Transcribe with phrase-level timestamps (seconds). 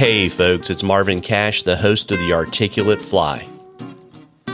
[0.00, 3.46] Hey, folks, it's Marvin Cash, the host of The Articulate Fly.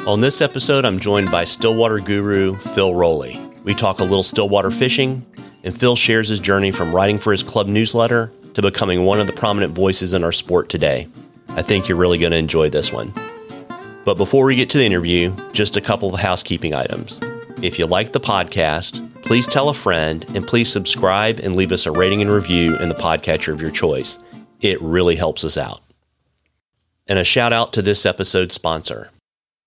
[0.05, 3.41] On this episode, I'm joined by Stillwater guru Phil Rowley.
[3.63, 5.25] We talk a little stillwater fishing,
[5.63, 9.29] and Phil shares his journey from writing for his club newsletter to becoming one of
[9.29, 11.07] the prominent voices in our sport today.
[11.51, 13.15] I think you're really going to enjoy this one.
[14.05, 17.21] But before we get to the interview, just a couple of housekeeping items.
[17.63, 21.87] If you like the podcast, please tell a friend and please subscribe and leave us
[21.87, 24.19] a rating and review in the podcatcher of your choice.
[24.61, 25.83] It really helps us out.
[27.07, 29.11] And a shout out to this episode's sponsor.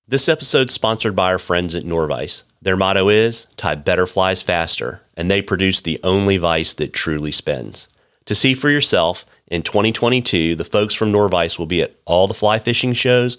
[0.08, 2.44] This episode's sponsored by our friends at Norvise.
[2.62, 7.32] Their motto is tie better flies faster, and they produce the only vice that truly
[7.32, 7.88] spins.
[8.26, 12.34] To see for yourself, in 2022, the folks from Norvise will be at all the
[12.34, 13.38] fly fishing shows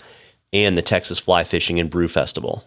[0.52, 2.64] and the Texas Fly Fishing and Brew Festival.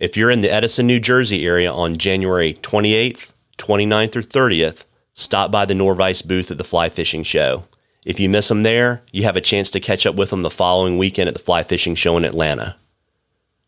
[0.00, 5.50] If you're in the Edison, New Jersey area on January 28th, 29th, or 30th, stop
[5.50, 7.64] by the Norvise booth at the Fly Fishing Show.
[8.04, 10.50] If you miss them there, you have a chance to catch up with them the
[10.50, 12.76] following weekend at the Fly Fishing Show in Atlanta.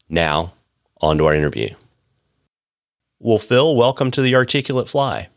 [0.08, 0.55] Now,
[1.00, 1.74] on to our interview.
[3.19, 5.28] Well, Phil, welcome to the Articulate Fly.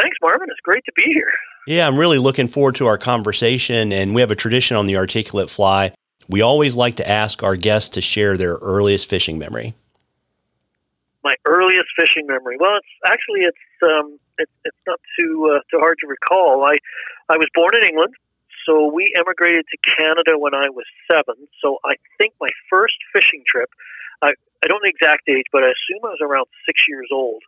[0.00, 0.48] Thanks, Marvin.
[0.50, 1.32] It's great to be here.
[1.66, 3.92] Yeah, I'm really looking forward to our conversation.
[3.92, 5.92] And we have a tradition on the Articulate Fly
[6.28, 9.74] we always like to ask our guests to share their earliest fishing memory.
[11.22, 12.56] My earliest fishing memory.
[12.58, 16.64] Well, it's actually it's um, it, it's not too uh, too hard to recall.
[16.64, 16.76] I
[17.28, 18.14] I was born in England,
[18.66, 21.48] so we emigrated to Canada when I was seven.
[21.60, 23.70] So I think my first fishing trip.
[24.22, 27.08] I I don't know the exact age, but I assume I was around six years
[27.12, 27.42] old.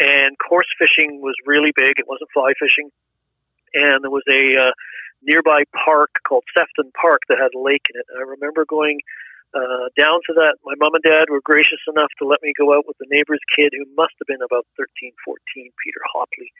[0.00, 1.98] And coarse fishing was really big.
[1.98, 2.90] It wasn't fly fishing,
[3.74, 4.72] and there was a uh,
[5.22, 8.06] nearby park called Sefton Park that had a lake in it.
[8.08, 9.00] And I remember going
[9.54, 10.62] uh, down to that.
[10.62, 13.42] My mom and dad were gracious enough to let me go out with the neighbor's
[13.50, 15.36] kid, who must have been about 13, 14,
[15.82, 16.50] Peter Hopley.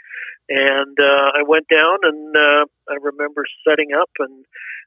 [0.50, 4.44] And uh, I went down, and uh, I remember setting up, and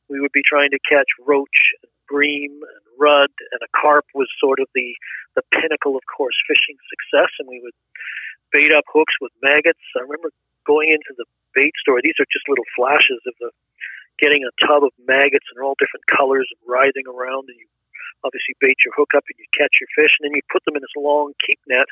[0.10, 4.28] we would be trying to catch roach, and bream, and rudd, and a carp was
[4.40, 4.94] sort of the
[5.34, 7.32] the pinnacle of coarse fishing success.
[7.40, 7.74] And we would
[8.52, 9.82] bait up hooks with maggots.
[9.98, 10.30] I remember
[10.68, 11.26] going into the
[11.56, 12.04] bait store.
[12.04, 13.50] These are just little flashes of the
[14.22, 17.66] getting a tub of maggots and all different colors and writhing around and you
[18.22, 20.78] obviously bait your hook up and you catch your fish and then you put them
[20.78, 21.90] in this long keep net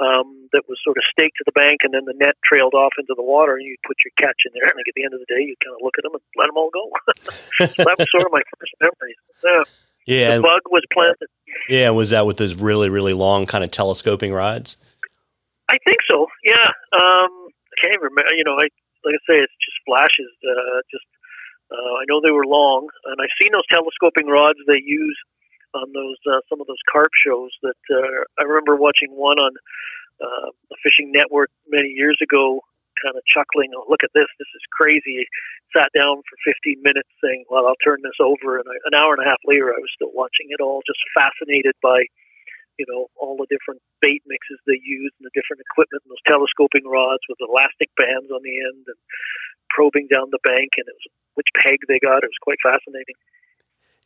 [0.00, 2.96] um, that was sort of staked to the bank and then the net trailed off
[2.98, 5.14] into the water and you put your catch in there and like at the end
[5.14, 6.84] of the day you kind of look at them and let them all go.
[7.68, 9.14] so that was sort of my first memory.
[9.44, 9.64] Yeah.
[10.06, 11.30] Yeah, the bug was planted.
[11.68, 14.76] Yeah, was that with those really, really long kind of telescoping rods?
[15.68, 16.26] I think so.
[16.42, 18.34] Yeah, um, I can't even remember.
[18.34, 18.66] You know, I
[19.06, 20.30] like I say, it's just flashes.
[20.42, 21.06] Uh, just
[21.70, 25.18] uh, I know they were long, and I've seen those telescoping rods they use
[25.74, 27.50] on those uh, some of those carp shows.
[27.62, 29.52] That uh, I remember watching one on
[30.20, 32.60] uh, a fishing network many years ago,
[33.02, 34.28] kind of chuckling, "Oh, look at this!
[34.38, 35.26] This is crazy."
[35.72, 39.16] Sat down for 15 minutes, saying, "Well, I'll turn this over." And I, an hour
[39.16, 42.04] and a half later, I was still watching it all, just fascinated by
[42.80, 46.28] you know all the different bait mixes they use and the different equipment and those
[46.28, 49.00] telescoping rods with elastic bands on the end and
[49.68, 52.24] probing down the bank and it was which peg they got.
[52.24, 53.16] It was quite fascinating.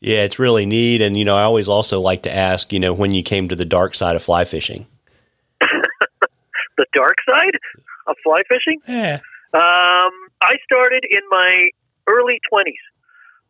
[0.06, 1.02] Yeah, it's really neat.
[1.02, 3.56] And, you know, I always also like to ask, you know, when you came to
[3.56, 4.86] the dark side of fly fishing.
[5.60, 7.58] the dark side
[8.06, 8.78] of fly fishing?
[8.86, 9.18] Yeah.
[9.52, 11.70] Um, I started in my
[12.06, 12.86] early 20s.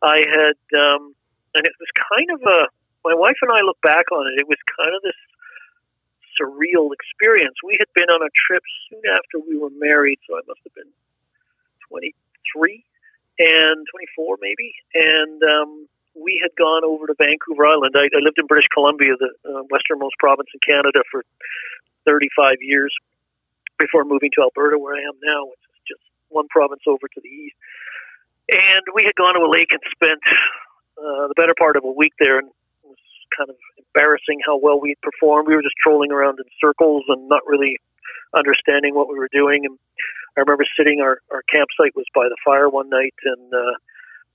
[0.01, 1.13] I had, um,
[1.53, 2.65] and it was kind of a,
[3.05, 5.19] my wife and I look back on it, it was kind of this
[6.41, 7.53] surreal experience.
[7.63, 10.73] We had been on a trip soon after we were married, so I must have
[10.73, 10.89] been
[11.89, 12.83] 23
[13.37, 13.85] and
[14.17, 17.93] 24 maybe, and um, we had gone over to Vancouver Island.
[17.95, 21.23] I, I lived in British Columbia, the uh, westernmost province in Canada, for
[22.05, 22.93] 35 years
[23.77, 27.19] before moving to Alberta, where I am now, which is just one province over to
[27.21, 27.55] the east.
[28.49, 30.21] And we had gone to a lake and spent
[30.97, 33.03] uh, the better part of a week there, and it was
[33.35, 35.47] kind of embarrassing how well we performed.
[35.47, 37.77] We were just trolling around in circles and not really
[38.35, 39.65] understanding what we were doing.
[39.65, 39.77] And
[40.37, 43.75] I remember sitting our our campsite was by the fire one night, and uh,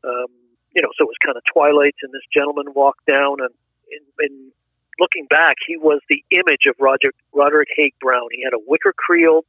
[0.09, 0.33] um,
[0.75, 3.53] you know, so it was kind of twilight, and this gentleman walked down, and
[3.91, 4.53] in, in
[4.99, 8.29] looking back, he was the image of Roger Roderick Haig Brown.
[8.33, 9.45] He had a wicker creel,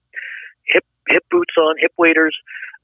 [0.66, 2.36] hip hip boots on, hip waders,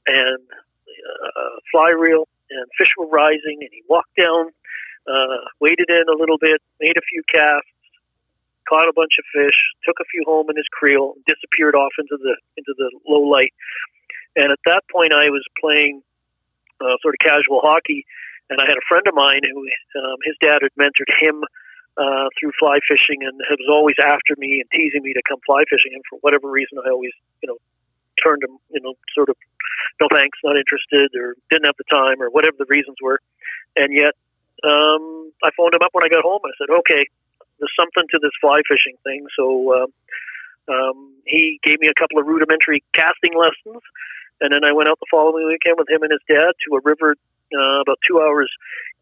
[0.06, 4.50] and uh, fly reel, and fish were rising, and he walked down,
[5.06, 7.68] uh, waded in a little bit, made a few casts,
[8.68, 12.16] caught a bunch of fish, took a few home in his creel, disappeared off into
[12.16, 13.52] the into the low light.
[14.36, 16.02] And at that point, I was playing
[16.80, 18.06] uh, sort of casual hockey,
[18.50, 19.62] and I had a friend of mine who
[20.02, 21.46] um, his dad had mentored him
[21.96, 25.62] uh, through fly fishing, and was always after me and teasing me to come fly
[25.70, 25.94] fishing.
[25.94, 27.58] And for whatever reason, I always you know
[28.22, 29.36] turned him you know sort of
[30.00, 33.20] no thanks, not interested, or didn't have the time, or whatever the reasons were.
[33.76, 34.16] And yet,
[34.64, 36.40] um, I phoned him up when I got home.
[36.44, 37.06] I said, okay,
[37.58, 39.26] there's something to this fly fishing thing.
[39.36, 39.88] So uh,
[40.72, 43.82] um, he gave me a couple of rudimentary casting lessons,
[44.40, 46.80] and then I went out the following weekend with him and his dad to a
[46.82, 47.14] river
[47.54, 48.50] uh, about two hours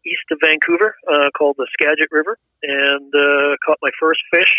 [0.05, 4.55] east of Vancouver uh, called the Skagit River, and uh, caught my first fish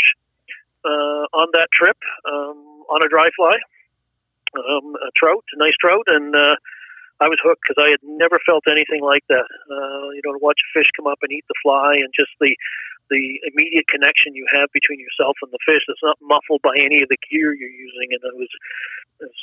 [0.84, 1.96] uh, on that trip
[2.28, 3.56] um, on a dry fly,
[4.56, 6.56] um, a trout, a nice trout, and uh,
[7.20, 9.48] I was hooked because I had never felt anything like that.
[9.69, 12.32] Uh, you know, to watch a fish come up and eat the fly, and just
[12.40, 12.56] the
[13.10, 17.02] the immediate connection you have between yourself and the fish that's not muffled by any
[17.02, 18.14] of the gear you're using.
[18.14, 18.48] And I was,
[19.20, 19.34] as,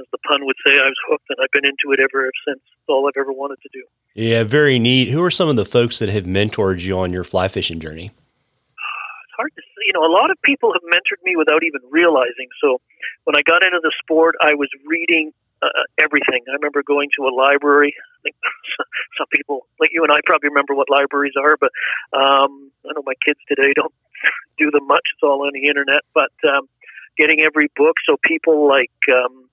[0.00, 2.60] as the pun would say, I was hooked, and I've been into it ever since.
[2.60, 3.84] It's all I've ever wanted to do.
[4.14, 5.08] Yeah, very neat.
[5.08, 8.06] Who are some of the folks that have mentored you on your fly fishing journey?
[8.06, 9.82] It's hard to say.
[9.86, 12.48] You know, a lot of people have mentored me without even realizing.
[12.60, 12.80] So
[13.24, 15.68] when I got into the sport, I was reading uh,
[15.98, 16.42] everything.
[16.48, 17.94] I remember going to a library.
[17.96, 18.36] I think
[19.18, 21.70] some people, like you and I, probably remember what libraries are, but
[22.12, 23.94] um, I know my kids today don't
[24.58, 25.02] do them much.
[25.14, 26.02] It's all on the internet.
[26.14, 26.68] But um,
[27.16, 29.48] getting every book, so people like um,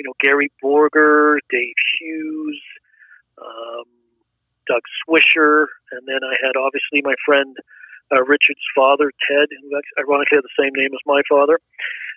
[0.00, 2.60] you know Gary Borger, Dave Hughes,
[3.36, 3.84] um,
[4.64, 7.52] Doug Swisher, and then I had obviously my friend
[8.08, 11.60] uh, Richard's father, Ted, who ironically had the same name as my father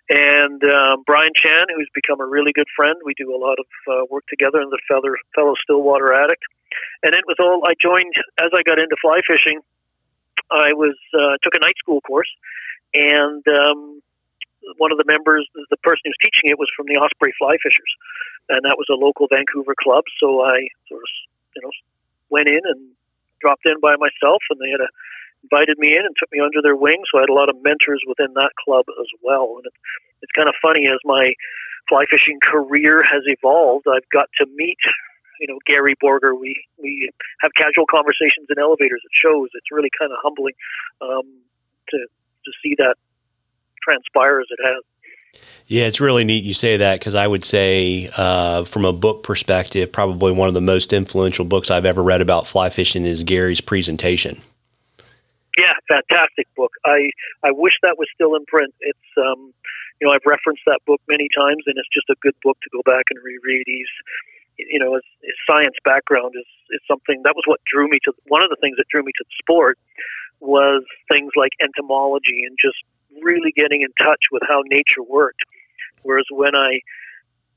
[0.10, 2.96] and um, Brian Chan, who's become a really good friend.
[3.06, 6.44] We do a lot of uh, work together, and the fellow, fellow Stillwater addict.
[7.04, 9.62] And it was all I joined as I got into fly fishing.
[10.52, 12.30] I was uh, took a night school course,
[12.94, 14.02] and um,
[14.78, 17.94] one of the members, the person who's teaching it, was from the Osprey Fly Fishers,
[18.50, 20.04] and that was a local Vancouver club.
[20.20, 21.12] So I sort of,
[21.56, 21.74] you know,
[22.30, 22.94] went in and
[23.42, 24.90] dropped in by myself, and they had a
[25.44, 27.04] invited me in and took me under their wing.
[27.12, 29.60] So I had a lot of mentors within that club as well.
[29.60, 29.80] And it's,
[30.24, 31.36] it's kind of funny as my
[31.90, 33.86] fly fishing career has evolved.
[33.88, 34.80] I've got to meet,
[35.40, 36.32] you know, Gary Borger.
[36.32, 37.12] We we
[37.42, 39.50] have casual conversations in elevators at shows.
[39.54, 40.56] It's really kind of humbling
[41.02, 41.28] um,
[41.92, 42.96] to to see that
[43.84, 44.84] transpire as it has.
[45.66, 49.24] Yeah, it's really neat you say that because I would say, uh, from a book
[49.24, 53.24] perspective, probably one of the most influential books I've ever read about fly fishing is
[53.24, 54.42] Gary's presentation.
[55.58, 56.72] Yeah, fantastic book.
[56.86, 57.10] I
[57.44, 58.74] I wish that was still in print.
[58.82, 59.54] It's um,
[60.02, 62.70] you know, I've referenced that book many times, and it's just a good book to
[62.74, 63.64] go back and reread.
[63.66, 63.94] He's
[64.58, 68.14] you know, his, his science background is is something that was what drew me to
[68.28, 69.78] one of the things that drew me to the sport
[70.40, 72.82] was things like entomology and just
[73.22, 75.42] really getting in touch with how nature worked.
[76.02, 76.82] Whereas when I,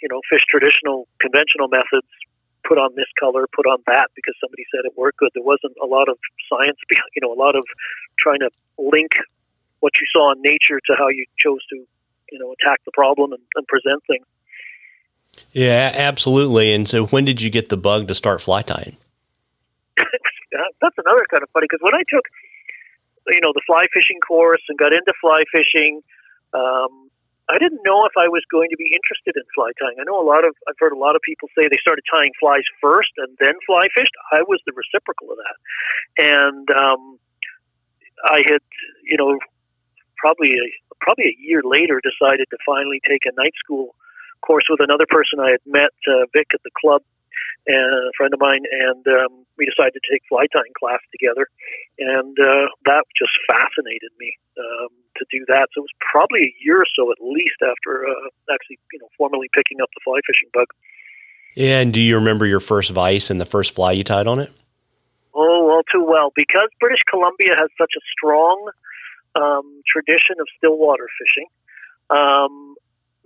[0.02, 2.06] you know, fish traditional conventional methods,
[2.66, 5.30] put on this color, put on that because somebody said it worked good.
[5.34, 6.18] There wasn't a lot of
[6.50, 6.78] science,
[7.14, 7.64] you know, a lot of
[8.18, 9.12] trying to link
[9.80, 11.76] what you saw in nature to how you chose to,
[12.32, 14.26] you know, attack the problem and, and present things.
[15.52, 16.72] Yeah, absolutely.
[16.72, 18.96] And so, when did you get the bug to start fly tying?
[19.96, 22.24] That's another kind of funny because when I took,
[23.28, 26.02] you know, the fly fishing course and got into fly fishing,
[26.54, 27.10] um,
[27.46, 30.02] I didn't know if I was going to be interested in fly tying.
[30.02, 32.34] I know a lot of I've heard a lot of people say they started tying
[32.42, 34.14] flies first and then fly fished.
[34.34, 35.56] I was the reciprocal of that,
[36.26, 37.02] and um,
[38.26, 38.62] I had
[39.06, 39.38] you know
[40.18, 40.66] probably a,
[40.98, 43.94] probably a year later decided to finally take a night school
[44.42, 47.02] course with another person I had met, uh, Vic at the club,
[47.66, 51.48] and a friend of mine, and um, we decided to take fly tying class together,
[51.98, 54.36] and uh, that just fascinated me.
[54.56, 55.68] Um, to do that.
[55.74, 59.08] So it was probably a year or so at least after uh, actually, you know,
[59.16, 60.68] formally picking up the fly fishing bug.
[61.56, 64.52] And do you remember your first vice and the first fly you tied on it?
[65.34, 66.32] Oh, all too well.
[66.34, 68.70] Because British Columbia has such a strong
[69.34, 71.48] um, tradition of stillwater fishing.
[72.10, 72.76] Um,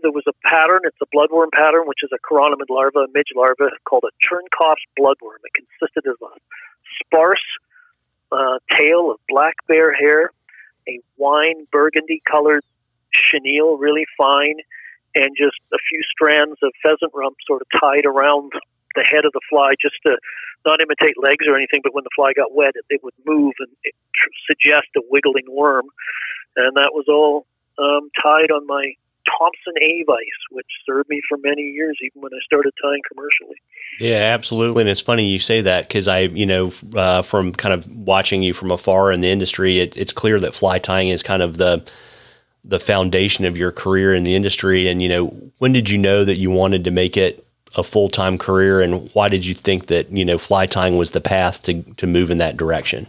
[0.03, 0.81] there was a pattern.
[0.85, 4.85] It's a bloodworm pattern, which is a chironomid larva, a midge larva, called a Turnkoff's
[4.99, 5.41] bloodworm.
[5.45, 6.35] It consisted of a
[7.01, 7.39] sparse
[8.33, 10.31] uh, tail of black bear hair,
[10.89, 12.65] a wine burgundy colored
[13.13, 14.57] chenille, really fine,
[15.15, 18.53] and just a few strands of pheasant rump sort of tied around
[18.95, 20.17] the head of the fly just to
[20.67, 23.55] not imitate legs or anything, but when the fly got wet, it, it would move
[23.61, 25.87] and it tr- suggest a wiggling worm.
[26.57, 27.47] And that was all
[27.79, 28.95] um, tied on my
[29.39, 33.57] Thompson A vice, which served me for many years, even when I started tying commercially.
[33.99, 34.83] Yeah, absolutely.
[34.83, 38.43] And it's funny you say that because I, you know, uh, from kind of watching
[38.43, 41.57] you from afar in the industry, it, it's clear that fly tying is kind of
[41.57, 41.89] the
[42.63, 44.89] the foundation of your career in the industry.
[44.89, 45.27] And you know,
[45.59, 47.47] when did you know that you wanted to make it
[47.77, 51.13] a full time career, and why did you think that you know fly tying was
[51.13, 53.07] the path to to move in that direction?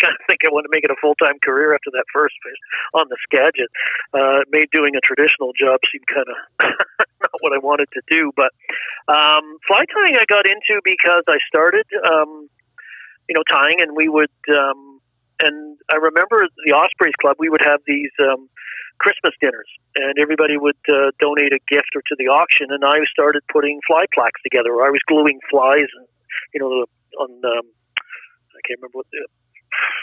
[0.00, 2.34] Kind of think I want to make it a full time career after that first
[2.40, 2.60] fish
[2.96, 3.68] on the Skagit.
[4.16, 6.38] Uh, made doing a traditional job seem kind of
[7.20, 8.32] not what I wanted to do.
[8.32, 8.56] But
[9.12, 12.48] um, fly tying I got into because I started, um,
[13.28, 14.32] you know, tying, and we would.
[14.48, 15.00] Um,
[15.40, 17.36] and I remember the Ospreys Club.
[17.38, 18.48] We would have these um,
[19.00, 22.68] Christmas dinners, and everybody would uh, donate a gift or to the auction.
[22.68, 24.76] And I started putting fly plaques together.
[24.84, 26.06] I was gluing flies, and
[26.52, 26.84] you know,
[27.18, 27.66] on um,
[28.52, 29.24] I can't remember what the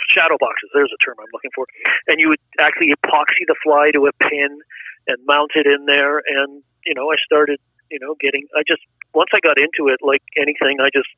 [0.07, 0.69] shadow boxes.
[0.73, 1.65] There's a term I'm looking for.
[2.07, 4.59] And you would actually epoxy the fly to a pin
[5.07, 6.19] and mount it in there.
[6.19, 7.59] And you know, I started,
[7.91, 8.47] you know, getting.
[8.55, 8.81] I just
[9.13, 11.09] once I got into it, like anything, I just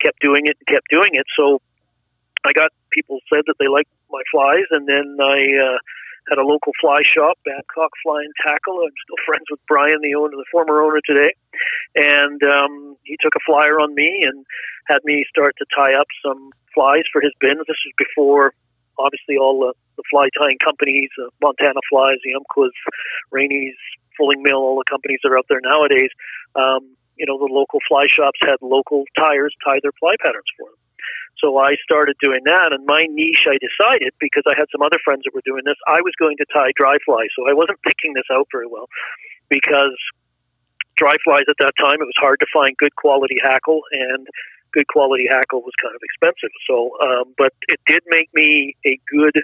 [0.00, 1.26] kept doing it and kept doing it.
[1.36, 1.60] So
[2.44, 5.38] I got people said that they liked my flies, and then I.
[5.58, 5.78] Uh,
[6.30, 8.78] had a local fly shop, Babcock Fly and Tackle.
[8.78, 11.34] I'm still friends with Brian, the owner, the former owner today,
[11.96, 14.46] and um, he took a flyer on me and
[14.88, 17.62] had me start to tie up some flies for his bins.
[17.68, 18.54] This was before,
[18.98, 22.74] obviously, all the, the fly tying companies, uh, Montana Flies, the Umpquas,
[23.30, 23.76] Rainy's,
[24.16, 26.10] Fulling Mill, all the companies that are out there nowadays.
[26.54, 30.68] Um, you know, the local fly shops had local tyers tie their fly patterns for
[30.68, 30.80] them.
[31.38, 34.98] So I started doing that, and my niche, I decided because I had some other
[35.02, 37.34] friends that were doing this, I was going to tie dry flies.
[37.34, 38.86] So I wasn't picking this out very well
[39.48, 39.98] because
[40.96, 44.26] dry flies at that time, it was hard to find good quality hackle, and
[44.72, 46.52] good quality hackle was kind of expensive.
[46.66, 49.36] So, um, but it did make me a good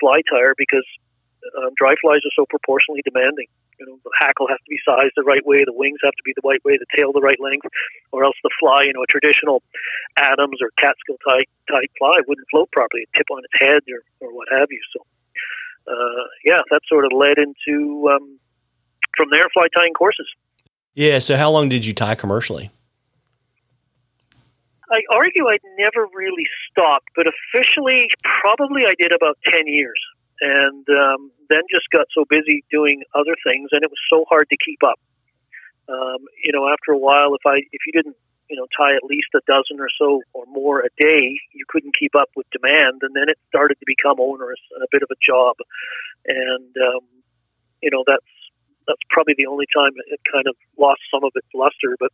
[0.00, 0.86] fly tyer because
[1.58, 3.46] um, dry flies are so proportionally demanding.
[3.78, 6.24] You know, the hackle has to be sized the right way, the wings have to
[6.26, 7.66] be the right way, the tail the right length,
[8.10, 9.62] or else the fly, you know, a traditional
[10.18, 14.02] Adams or Catskill type type fly wouldn't float properly, It'd tip on its head or,
[14.18, 14.82] or what have you.
[14.94, 15.06] So,
[15.86, 18.38] uh, yeah, that sort of led into um,
[19.16, 20.26] from there fly tying courses.
[20.94, 21.20] Yeah.
[21.20, 22.70] So, how long did you tie commercially?
[24.90, 28.08] I argue I'd never really stopped, but officially,
[28.40, 30.00] probably I did about 10 years.
[30.40, 34.48] And um, then just got so busy doing other things, and it was so hard
[34.50, 35.00] to keep up.
[35.88, 38.16] Um, you know, after a while, if I if you didn't
[38.48, 41.96] you know tie at least a dozen or so or more a day, you couldn't
[41.98, 45.08] keep up with demand, and then it started to become onerous and a bit of
[45.10, 45.56] a job.
[46.26, 47.02] And um,
[47.82, 48.37] you know that's
[48.88, 51.94] that's probably the only time it kind of lost some of its luster.
[52.00, 52.10] But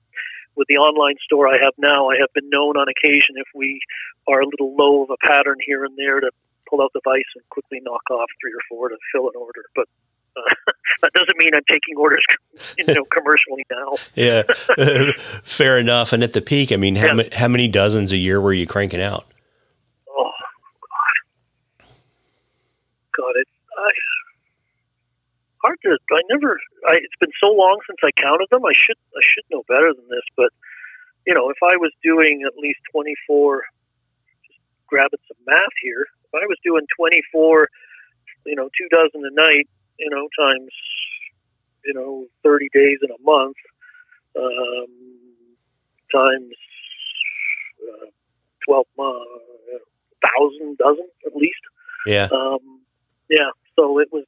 [0.56, 3.80] with the online store I have now, I have been known on occasion if we
[4.28, 6.30] are a little low of a pattern here and there to
[6.68, 9.62] pull out the vice and quickly knock off three or four to fill an order.
[9.74, 9.86] But
[10.36, 10.42] uh,
[11.02, 12.24] that doesn't mean I'm taking orders,
[12.78, 13.96] you know, commercially now.
[14.14, 14.42] yeah,
[15.42, 16.12] fair enough.
[16.12, 17.12] And at the peak, I mean, how, yeah.
[17.12, 19.26] ma- how many dozens a year were you cranking out?
[20.08, 20.30] Oh
[21.80, 21.86] God,
[23.16, 23.48] God, it.
[25.64, 25.96] Hard to.
[26.12, 26.60] I never.
[26.84, 28.66] I, it's been so long since I counted them.
[28.66, 29.00] I should.
[29.16, 30.26] I should know better than this.
[30.36, 30.52] But
[31.26, 33.64] you know, if I was doing at least twenty four,
[34.44, 36.04] just grabbing some math here.
[36.28, 37.68] If I was doing twenty four,
[38.44, 39.66] you know, two dozen a night,
[39.98, 40.68] you know, times,
[41.86, 43.56] you know, thirty days in a month,
[44.36, 44.92] um,
[46.12, 46.52] times
[47.88, 48.06] uh,
[48.68, 49.80] twelve uh,
[50.28, 51.64] thousand dozen at least.
[52.06, 52.28] Yeah.
[52.30, 52.82] Um,
[53.30, 53.48] yeah.
[53.76, 54.26] So it was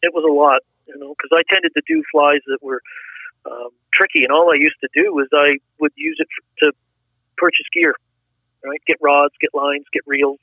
[0.00, 2.80] it was a lot you know, because I tended to do flies that were
[3.46, 6.28] um, tricky, and all I used to do was I would use it
[6.64, 6.72] to
[7.36, 7.94] purchase gear,
[8.64, 8.80] right?
[8.86, 10.38] Get rods, get lines, get reels,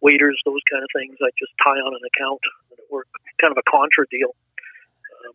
[0.00, 1.16] waders, those kind of things.
[1.22, 3.10] I just tie on an account, and it worked.
[3.40, 4.36] Kind of a contra deal.
[5.26, 5.34] Um,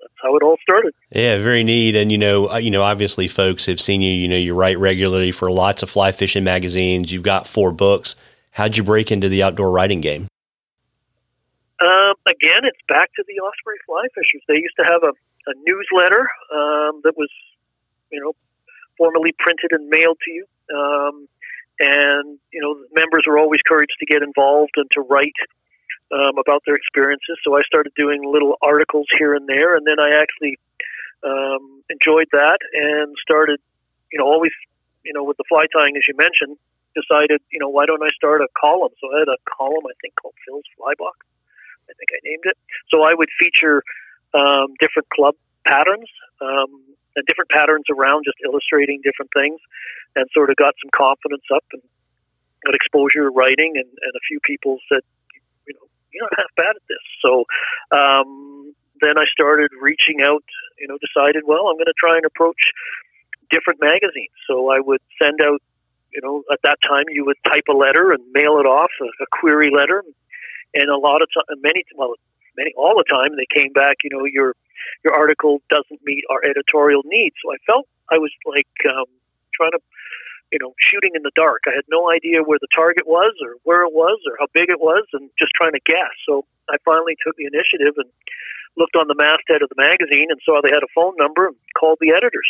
[0.00, 0.94] that's how it all started.
[1.10, 1.94] Yeah, very neat.
[1.94, 4.12] And you know, uh, you know, obviously, folks have seen you.
[4.12, 7.12] You know, you write regularly for lots of fly fishing magazines.
[7.12, 8.16] You've got four books.
[8.50, 10.28] How'd you break into the outdoor writing game?
[11.82, 14.42] Um, again, it's back to the Osprey Fly Fishers.
[14.46, 15.10] They used to have a,
[15.50, 16.22] a newsletter
[16.54, 17.30] um, that was,
[18.12, 18.32] you know,
[18.96, 20.46] formally printed and mailed to you.
[20.70, 21.28] Um,
[21.80, 25.34] and, you know, members were always encouraged to get involved and to write
[26.14, 27.42] um, about their experiences.
[27.42, 29.74] So I started doing little articles here and there.
[29.74, 30.58] And then I actually
[31.26, 33.58] um, enjoyed that and started,
[34.12, 34.54] you know, always,
[35.04, 36.56] you know, with the fly tying, as you mentioned,
[36.94, 38.94] decided, you know, why don't I start a column?
[39.02, 41.18] So I had a column, I think, called Phil's Fly Box
[41.88, 42.56] I think I named it.
[42.90, 43.82] So I would feature
[44.32, 45.34] um, different club
[45.66, 46.08] patterns
[46.40, 46.82] um,
[47.16, 49.60] and different patterns around, just illustrating different things,
[50.16, 51.82] and sort of got some confidence up and
[52.64, 53.76] got exposure writing.
[53.76, 55.02] And, and a few people said,
[55.66, 57.04] you know, you're not half bad at this.
[57.22, 57.44] So
[57.94, 60.44] um, then I started reaching out.
[60.78, 62.58] You know, decided, well, I'm going to try and approach
[63.48, 64.34] different magazines.
[64.50, 65.62] So I would send out
[66.14, 69.04] you know, at that time you would type a letter and mail it off, a,
[69.22, 70.04] a query letter,
[70.88, 72.14] a lot of time, many well,
[72.56, 74.02] many all the time they came back.
[74.02, 74.54] You know, your
[75.04, 77.36] your article doesn't meet our editorial needs.
[77.42, 79.06] So I felt I was like um,
[79.54, 79.80] trying to,
[80.52, 81.62] you know, shooting in the dark.
[81.66, 84.68] I had no idea where the target was or where it was or how big
[84.68, 86.14] it was, and just trying to guess.
[86.26, 88.10] So I finally took the initiative and
[88.76, 91.56] looked on the masthead of the magazine and saw they had a phone number and
[91.78, 92.48] called the editors.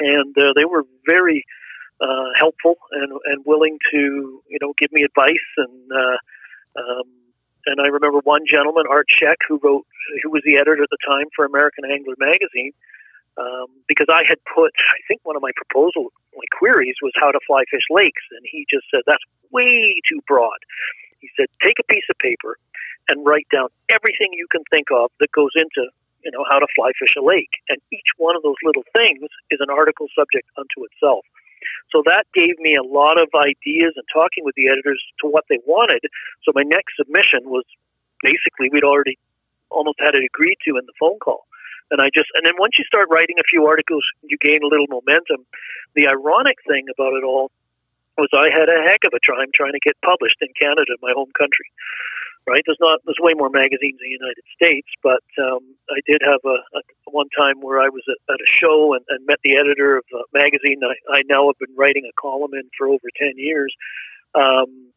[0.00, 1.44] And uh, they were very
[2.00, 6.16] uh, helpful and and willing to you know give me advice and uh,
[6.80, 7.08] um,
[7.66, 9.86] and I remember one gentleman Art Scheck who wrote
[10.22, 12.72] who was the editor at the time for American Angler magazine
[13.36, 17.30] um, because I had put I think one of my proposal my queries was how
[17.30, 20.60] to fly fish lakes and he just said that's way too broad.
[21.20, 22.58] He said take a piece of paper
[23.08, 25.88] and write down everything you can think of that goes into
[26.24, 29.28] you know how to fly fish a lake and each one of those little things
[29.50, 31.24] is an article subject unto itself.
[31.92, 35.44] So that gave me a lot of ideas and talking with the editors to what
[35.48, 36.02] they wanted.
[36.42, 37.64] So my next submission was
[38.22, 39.18] basically we'd already
[39.70, 41.46] almost had it agreed to in the phone call.
[41.90, 44.70] And I just, and then once you start writing a few articles, you gain a
[44.70, 45.44] little momentum.
[45.94, 47.52] The ironic thing about it all
[48.16, 51.12] was I had a heck of a time trying to get published in Canada, my
[51.12, 51.68] home country
[52.46, 52.62] right?
[52.66, 56.40] There's not there's way more magazines in the United States, but um, I did have
[56.44, 59.56] a, a one time where I was at, at a show and, and met the
[59.56, 62.88] editor of a magazine that I, I now have been writing a column in for
[62.88, 63.74] over ten years.
[64.34, 64.92] Um,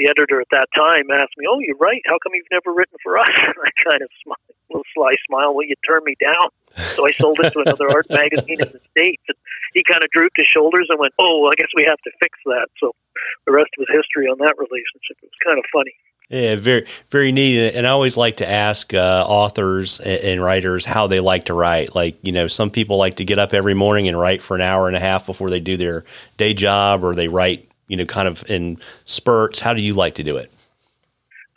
[0.00, 2.00] the editor at that time asked me, "Oh, you're right.
[2.06, 5.12] How come you've never written for us?" And I kind of smiled, a little sly
[5.28, 5.52] smile.
[5.54, 6.48] Well, you turned me down,
[6.96, 9.22] so I sold it to another art magazine in the states.
[9.28, 9.36] And
[9.76, 12.38] he kind of drooped his shoulders and went, "Oh, I guess we have to fix
[12.46, 12.96] that." So
[13.44, 15.20] the rest was history on that relationship.
[15.20, 15.92] It was kind of funny.
[16.30, 17.74] Yeah, very very neat.
[17.74, 21.96] And I always like to ask uh, authors and writers how they like to write.
[21.96, 24.60] Like you know, some people like to get up every morning and write for an
[24.60, 26.04] hour and a half before they do their
[26.36, 29.58] day job, or they write you know kind of in spurts.
[29.58, 30.52] How do you like to do it?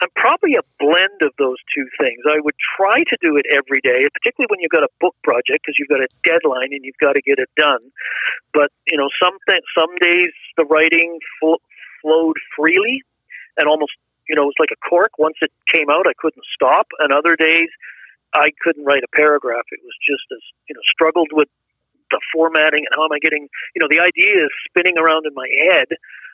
[0.02, 2.26] I'm probably a blend of those two things.
[2.28, 5.64] I would try to do it every day, particularly when you've got a book project
[5.64, 7.80] because you've got a deadline and you've got to get it done.
[8.56, 11.62] But you know, some th- some days the writing fl-
[12.02, 13.04] flowed freely
[13.56, 13.94] and almost
[14.28, 15.18] you know, it was like a cork.
[15.18, 16.88] Once it came out, I couldn't stop.
[17.00, 17.70] And other days,
[18.34, 19.66] I couldn't write a paragraph.
[19.72, 21.50] It was just as, you know, struggled with
[22.12, 25.34] the formatting and how am I getting, you know, the idea is spinning around in
[25.34, 25.88] my head,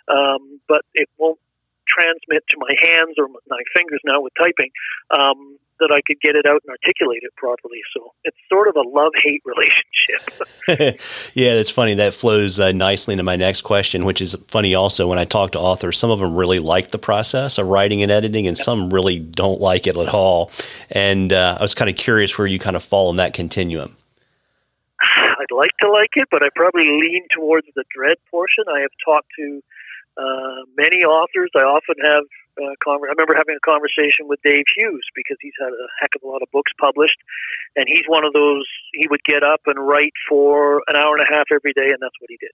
[0.07, 1.39] um, but it won't
[1.87, 4.71] transmit to my hands or my fingers now with typing.
[5.09, 7.79] Um, that I could get it out and articulate it properly.
[7.95, 9.41] So it's sort of a love hate
[10.67, 10.99] relationship.
[11.33, 11.95] yeah, that's funny.
[11.95, 15.51] That flows uh, nicely into my next question, which is funny also when I talk
[15.51, 18.89] to authors, some of them really like the process of writing and editing, and some
[18.93, 20.51] really don't like it at all.
[20.91, 23.95] And uh, I was kind of curious where you kind of fall in that continuum.
[25.01, 28.65] I'd like to like it, but I probably lean towards the dread portion.
[28.67, 29.63] I have talked to
[30.17, 31.49] uh, many authors.
[31.55, 32.23] I often have
[32.59, 36.27] I remember having a conversation with Dave Hughes because he's had a heck of a
[36.27, 37.17] lot of books published,
[37.75, 38.67] and he's one of those.
[38.93, 41.99] He would get up and write for an hour and a half every day, and
[42.01, 42.53] that's what he did.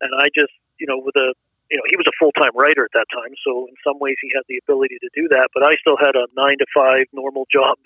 [0.00, 1.34] And I just, you know, with a,
[1.70, 4.16] you know, he was a full time writer at that time, so in some ways
[4.22, 5.50] he had the ability to do that.
[5.54, 7.78] But I still had a nine to five normal job.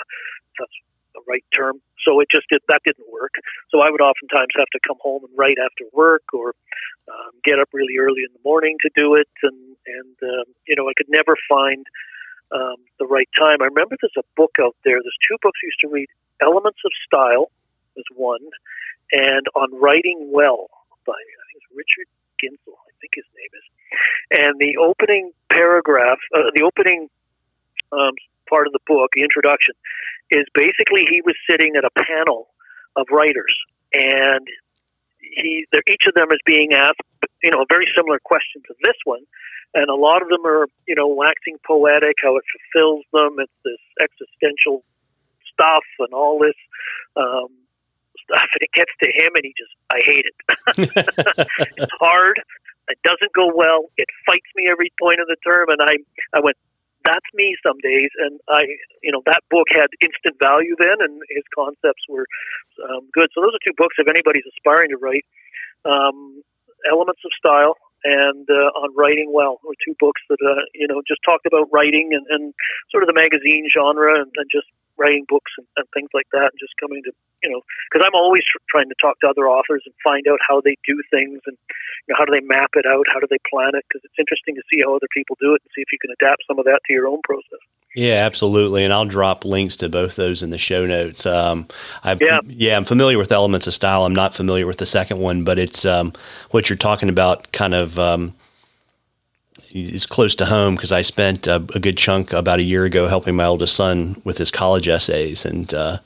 [0.59, 0.77] That's
[1.15, 1.81] the right term.
[2.05, 3.33] So it just did that didn't work.
[3.71, 6.55] So I would oftentimes have to come home and write after work, or
[7.09, 10.77] um, get up really early in the morning to do it, and and um, you
[10.77, 11.87] know I could never find
[12.53, 13.63] um, the right time.
[13.63, 15.01] I remember there's a book out there.
[15.01, 16.09] There's two books I used to read.
[16.43, 17.51] Elements of Style
[17.97, 18.43] is one,
[19.13, 20.69] and On Writing Well
[21.07, 22.09] by I think it's Richard
[22.43, 22.75] Ginzel.
[22.75, 23.67] I think his name is.
[24.33, 27.09] And the opening paragraph, uh, the opening
[27.93, 28.15] um,
[28.49, 29.75] part of the book, the introduction,
[30.31, 32.49] is basically he was sitting at a panel
[32.97, 33.55] of writers,
[33.93, 34.47] and
[35.21, 37.01] he, each of them is being asked,
[37.43, 39.25] you know, a very similar question to this one,
[39.75, 43.53] and a lot of them are you know waxing poetic how it fulfills them it's
[43.65, 44.85] this existential
[45.53, 46.57] stuff and all this
[47.17, 47.51] um,
[48.25, 51.49] stuff and it gets to him and he just i hate it.
[51.77, 52.41] It's hard
[52.89, 55.97] it doesn't go well it fights me every point of the term and i
[56.37, 56.57] i went
[57.05, 58.63] that's me some days and i
[59.03, 62.27] you know that book had instant value then and his concepts were
[62.83, 63.29] um, good.
[63.35, 65.27] So those are two books if anybody's aspiring to write.
[65.85, 66.43] Um,
[66.89, 71.01] elements of style and uh, on writing well were two books that uh, you know
[71.07, 72.55] just talked about writing and, and
[72.91, 76.53] sort of the magazine genre and, and just writing books and, and things like that
[76.53, 79.83] and just coming to you know because I'm always trying to talk to other authors
[79.85, 81.57] and find out how they do things and
[82.07, 84.19] you know how do they map it out how do they plan it because it's
[84.19, 86.59] interesting to see how other people do it and see if you can adapt some
[86.59, 87.63] of that to your own process.
[87.95, 88.83] Yeah, absolutely.
[88.83, 91.27] And I'll drop links to both those in the show notes.
[91.27, 91.69] Um,
[92.03, 92.41] I'm, yeah.
[92.45, 94.05] yeah, I'm familiar with Elements of Style.
[94.05, 96.13] I'm not familiar with the second one, but it's um,
[96.51, 98.35] what you're talking about kind of um,
[99.75, 103.09] is close to home because I spent a, a, good chunk about a year ago
[103.09, 105.45] helping my oldest son with his college essays.
[105.45, 105.99] And uh,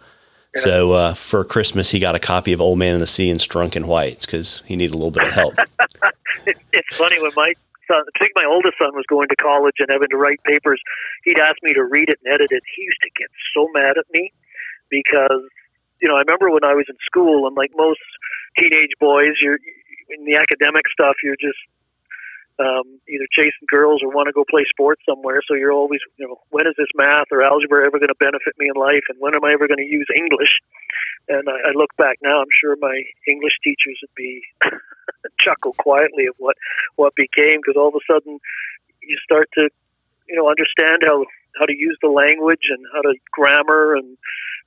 [0.56, 0.62] yeah.
[0.62, 3.38] so uh, for Christmas, he got a copy of Old Man in the Sea and
[3.38, 5.54] Strunk and Whites because he needed a little bit of help.
[6.46, 7.52] it's funny when my
[7.86, 10.80] son, I think my oldest son was going to college and having to write papers.
[11.24, 12.62] He'd ask me to read it and edit it.
[12.74, 14.32] He used to get so mad at me
[14.88, 15.44] because
[16.00, 18.00] you know I remember when I was in school and like most
[18.56, 19.58] teenage boys, you're
[20.08, 21.16] in the academic stuff.
[21.22, 21.58] You're just
[22.58, 25.40] um, either chasing girls or want to go play sports somewhere.
[25.46, 28.58] So you're always, you know, when is this math or algebra ever going to benefit
[28.58, 30.58] me in life, and when am I ever going to use English?
[31.28, 34.42] And I, I look back now, I'm sure my English teachers would be
[35.40, 36.56] chuckle quietly of what
[36.96, 38.38] what became because all of a sudden
[39.02, 39.70] you start to,
[40.26, 41.24] you know, understand how
[41.58, 44.18] how to use the language and how to grammar and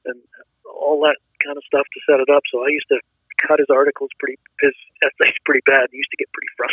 [0.06, 0.22] and
[0.66, 2.44] all that kind of stuff to set it up.
[2.52, 3.00] So I used to
[3.42, 5.90] cut his articles pretty his essays pretty bad.
[5.92, 6.71] He used to get pretty frustrated.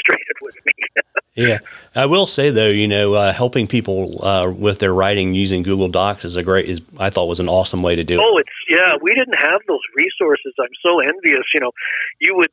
[1.39, 1.59] Yeah,
[1.95, 5.89] I will say though, you know, uh, helping people uh, with their writing using Google
[5.89, 8.23] Docs is a great is I thought was an awesome way to do it.
[8.23, 10.53] Oh, it's yeah, we didn't have those resources.
[10.59, 11.45] I'm so envious.
[11.55, 11.73] You know,
[12.21, 12.51] you would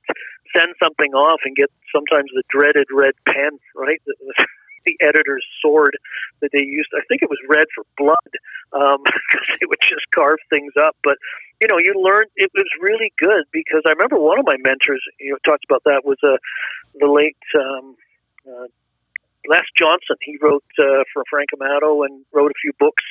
[0.55, 4.01] send something off and get sometimes the dreaded red pen, right?
[4.85, 5.97] the editor's sword
[6.41, 6.89] that they used.
[6.93, 8.31] I think it was red for blood
[8.71, 10.95] because um, they would just carve things up.
[11.03, 11.17] But
[11.61, 15.03] you know, you learned it was really good because I remember one of my mentors,
[15.19, 16.37] you know, talked about that was uh,
[16.99, 17.95] the late um,
[18.47, 18.67] uh,
[19.47, 20.17] Les Johnson.
[20.21, 23.03] He wrote uh, for Frank Amato and wrote a few books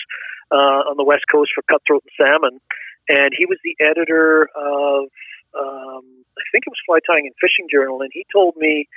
[0.51, 2.61] uh, on the West Coast for Cutthroat and Salmon,
[3.09, 5.09] and he was the editor of.
[5.55, 8.89] Um, I think it was Fly Tying and Fishing Journal, and he told me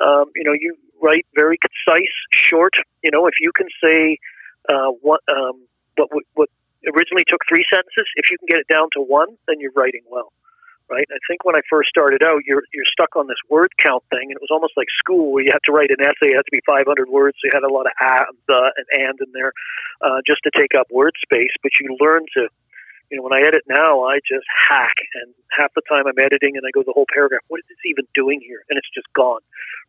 [0.00, 2.72] um, you know, you write very concise, short.
[3.02, 4.18] You know, if you can say
[4.68, 6.48] uh, what um, what what
[6.86, 10.02] originally took three sentences, if you can get it down to one, then you're writing
[10.10, 10.32] well,
[10.90, 11.06] right?
[11.08, 14.28] I think when I first started out, you're you're stuck on this word count thing,
[14.28, 16.48] and it was almost like school where you had to write an essay, it had
[16.48, 19.30] to be 500 words, so you had a lot of and, uh, and and in
[19.32, 19.52] there
[20.02, 22.48] uh, just to take up word space, but you learn to
[23.10, 26.56] you know, when I edit now, I just hack, and half the time I'm editing
[26.56, 27.46] and I go the whole paragraph.
[27.48, 28.64] What is this even doing here?
[28.68, 29.44] And it's just gone,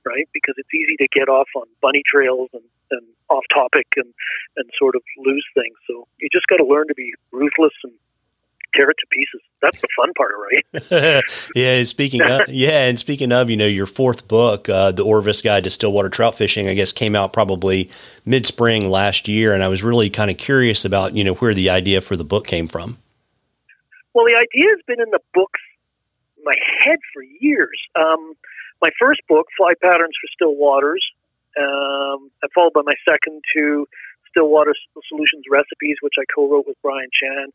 [0.06, 0.28] right?
[0.34, 4.14] Because it's easy to get off on bunny trails and, and off topic and
[4.58, 5.74] and sort of lose things.
[5.88, 7.94] So you just got to learn to be ruthless and
[8.76, 9.42] tear it to pieces.
[9.62, 10.34] That's the fun part,
[10.92, 11.24] right?
[11.56, 11.84] yeah.
[11.84, 15.64] Speaking of, yeah, and speaking of, you know, your fourth book, uh, the Orvis Guide
[15.64, 17.90] to Stillwater Trout Fishing, I guess came out probably
[18.26, 21.54] mid spring last year, and I was really kind of curious about you know where
[21.54, 22.98] the idea for the book came from.
[24.14, 25.60] Well, the idea has been in the books,
[26.44, 27.80] my head for years.
[27.96, 28.34] Um,
[28.82, 31.04] my first book, Fly Patterns for Still Waters,
[31.58, 33.88] um, and followed by my second two,
[34.30, 34.74] Stillwater
[35.08, 37.48] Solutions Recipes, which I co-wrote with Brian Chan,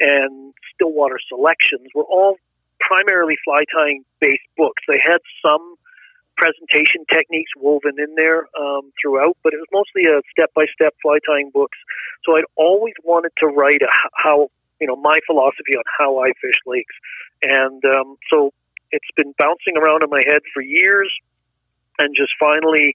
[0.00, 2.36] and Stillwater Selections, were all
[2.80, 4.82] primarily fly tying based books.
[4.88, 5.74] They had some
[6.36, 10.94] presentation techniques woven in there um, throughout, but it was mostly a step by step
[11.02, 11.76] fly tying books.
[12.24, 14.48] So I'd always wanted to write a, how
[14.80, 16.94] you know my philosophy on how I fish lakes,
[17.42, 18.52] and um, so
[18.90, 21.12] it's been bouncing around in my head for years,
[21.98, 22.94] and just finally,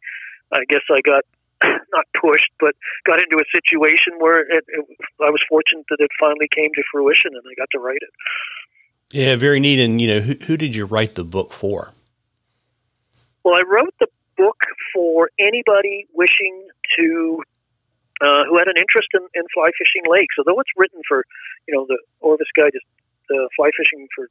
[0.51, 1.23] I guess I got
[1.91, 4.85] not pushed, but got into a situation where it, it,
[5.21, 8.13] I was fortunate that it finally came to fruition, and I got to write it.
[9.11, 9.79] Yeah, very neat.
[9.79, 11.93] And you know, who, who did you write the book for?
[13.43, 17.43] Well, I wrote the book for anybody wishing to
[18.21, 20.35] uh, who had an interest in, in fly fishing lakes.
[20.37, 21.25] Although it's written for,
[21.67, 22.81] you know, the Orvis guide is
[23.27, 24.29] the fly fishing for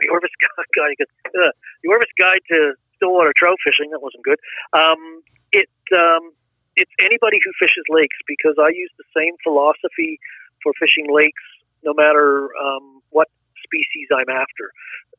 [0.00, 0.30] the Orvis
[0.76, 3.90] guide, uh, the Orvis guide to stillwater trout fishing.
[3.90, 4.38] That wasn't good.
[4.72, 6.32] Um, it um,
[6.76, 10.18] it's anybody who fishes lakes because I use the same philosophy
[10.62, 11.42] for fishing lakes,
[11.84, 13.28] no matter um, what
[13.64, 14.72] species I'm after.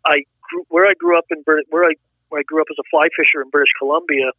[0.05, 1.93] I grew, where I grew up in where I
[2.29, 4.31] where I grew up as a fly fisher in British Columbia.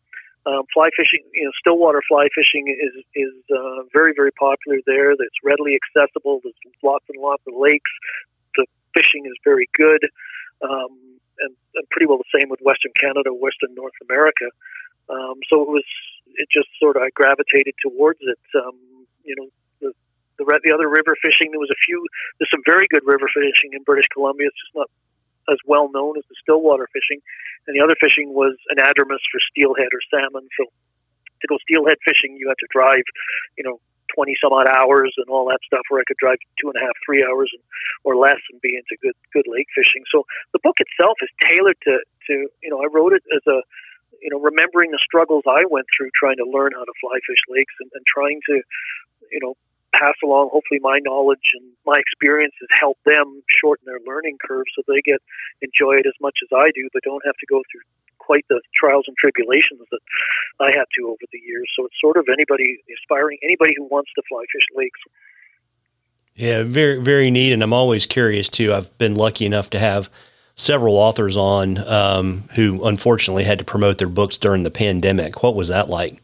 [0.44, 5.12] Um, fly fishing, you know, stillwater fly fishing is is uh, very very popular there.
[5.12, 6.40] It's readily accessible.
[6.42, 7.90] There's lots and lots of lakes.
[8.56, 10.02] The fishing is very good,
[10.62, 10.92] um,
[11.40, 14.48] and, and pretty well the same with Western Canada, Western North America.
[15.10, 15.86] Um, so it was
[16.38, 18.40] it just sort of I gravitated towards it.
[18.56, 19.48] Um, you know,
[19.80, 19.90] the,
[20.38, 21.50] the the other river fishing.
[21.50, 21.98] There was a few.
[22.38, 24.48] There's some very good river fishing in British Columbia.
[24.48, 24.90] It's just not
[25.50, 27.18] as well known as the stillwater fishing,
[27.66, 30.46] and the other fishing was anadromous for steelhead or salmon.
[30.54, 33.02] So to go steelhead fishing, you had to drive,
[33.58, 33.82] you know,
[34.14, 35.82] twenty some odd hours and all that stuff.
[35.88, 37.62] Where I could drive two and a half, three hours and,
[38.04, 40.04] or less and be into good good lake fishing.
[40.12, 41.94] So the book itself is tailored to
[42.28, 43.60] to you know I wrote it as a
[44.22, 47.42] you know remembering the struggles I went through trying to learn how to fly fish
[47.48, 48.62] lakes and, and trying to
[49.30, 49.54] you know
[49.92, 54.80] pass along hopefully my knowledge and my experiences help them shorten their learning curve so
[54.88, 55.20] they get
[55.60, 57.84] enjoy it as much as I do but don't have to go through
[58.24, 60.00] quite the trials and tribulations that
[60.60, 64.10] I had to over the years so it's sort of anybody aspiring anybody who wants
[64.16, 65.00] to fly fish lakes
[66.34, 70.08] yeah very very neat and I'm always curious too I've been lucky enough to have
[70.54, 75.42] several authors on um, who unfortunately had to promote their books during the pandemic.
[75.42, 76.22] What was that like?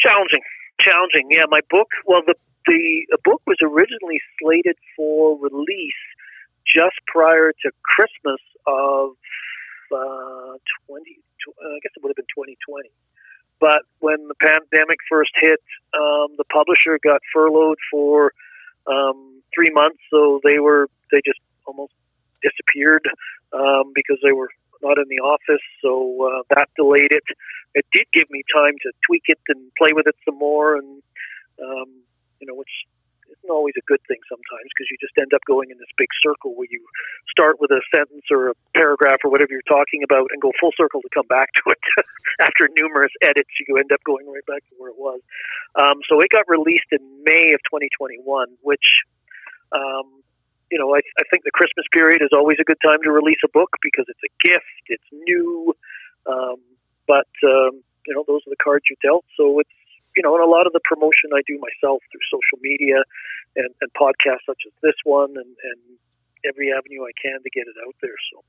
[0.00, 0.42] Challenging,
[0.80, 1.28] challenging.
[1.30, 1.88] Yeah, my book.
[2.06, 2.34] Well, the
[2.66, 5.92] the book was originally slated for release
[6.66, 9.10] just prior to Christmas of
[9.92, 11.18] uh, 20,
[11.64, 12.90] I guess it would have been 2020.
[13.60, 15.60] But when the pandemic first hit,
[15.94, 18.32] um, the publisher got furloughed for
[18.86, 21.92] um, three months, so they were they just almost
[22.42, 23.08] disappeared
[23.52, 24.50] um, because they were
[24.82, 25.62] not in the office.
[25.80, 27.24] So uh, that delayed it.
[27.74, 31.02] It did give me time to tweak it and play with it some more, and
[31.62, 31.88] um,
[32.40, 32.70] you know, which
[33.44, 36.08] isn't always a good thing sometimes because you just end up going in this big
[36.24, 36.80] circle where you
[37.28, 40.72] start with a sentence or a paragraph or whatever you're talking about and go full
[40.76, 41.84] circle to come back to it.
[42.40, 45.20] After numerous edits, you end up going right back to where it was.
[45.76, 48.24] Um, so it got released in May of 2021,
[48.64, 49.04] which,
[49.76, 50.24] um,
[50.72, 53.44] you know, I, I think the Christmas period is always a good time to release
[53.44, 55.76] a book because it's a gift, it's new,
[56.26, 56.56] um,
[57.06, 59.24] but um, you know those are the cards you dealt.
[59.36, 59.76] So it's
[60.16, 63.02] you know, and a lot of the promotion I do myself through social media
[63.56, 65.80] and, and podcasts such as this one and, and
[66.46, 68.16] every avenue I can to get it out there.
[68.32, 68.44] So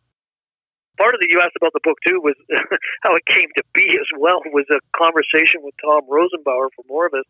[0.97, 2.36] part of the you asked about the book too was
[3.04, 7.28] how it came to be as well was a conversation with Tom Rosenbauer from Orvis.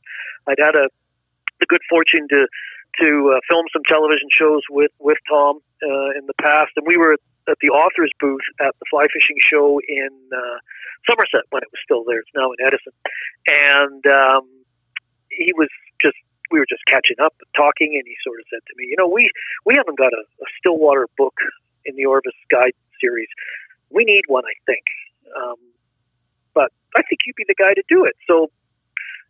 [0.48, 0.89] I'd had a
[1.60, 2.48] the good fortune to
[3.04, 6.98] to uh, film some television shows with with Tom uh, in the past, and we
[6.98, 7.13] were
[7.48, 10.58] at the authors booth at the fly fishing show in uh,
[11.03, 12.23] Somerset when it was still there.
[12.23, 12.95] It's now in Edison,
[13.47, 14.45] and um,
[15.29, 15.69] he was
[16.01, 16.17] just
[16.51, 18.97] we were just catching up and talking, and he sort of said to me, "You
[18.97, 19.29] know, we
[19.65, 21.36] we haven't got a, a Stillwater book
[21.86, 23.29] in the Orvis Guide series.
[23.89, 24.86] We need one, I think,
[25.36, 25.60] um,
[26.53, 28.49] but I think you'd be the guy to do it." So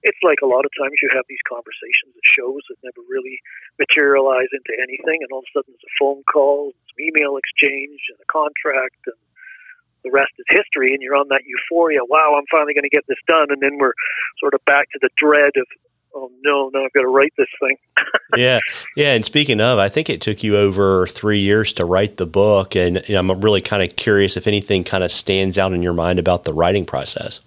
[0.06, 3.42] it's like a lot of times you have these conversations at shows that never really
[3.82, 8.00] materialize into anything, and all of a sudden there's a phone call, some email exchange,
[8.14, 9.18] and a contract, and
[10.06, 10.94] the rest is history.
[10.94, 12.00] And you're on that euphoria.
[12.08, 13.98] Wow, I'm finally going to get this done, and then we're
[14.40, 15.68] sort of back to the dread of.
[16.18, 16.72] Oh no!
[16.74, 17.76] Now I've got to write this thing.
[18.38, 18.60] yeah,
[18.96, 19.16] yeah.
[19.16, 22.74] And speaking of, I think it took you over three years to write the book,
[22.74, 25.84] and you know, I'm really kind of curious if anything kind of stands out in
[25.84, 27.42] your mind about the writing process.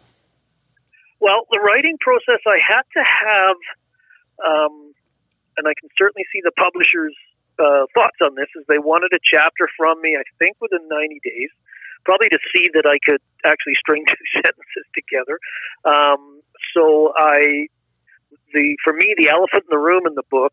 [1.20, 3.56] Well, the writing process, I had to have,
[4.46, 4.94] um,
[5.56, 7.14] and I can certainly see the publisher's
[7.58, 11.20] uh, thoughts on this, is they wanted a chapter from me, I think, within 90
[11.24, 11.50] days,
[12.04, 15.38] probably to see that I could actually string two sentences together.
[15.84, 16.42] Um,
[16.74, 17.68] so I,
[18.54, 20.52] the for me, the elephant in the room in the book,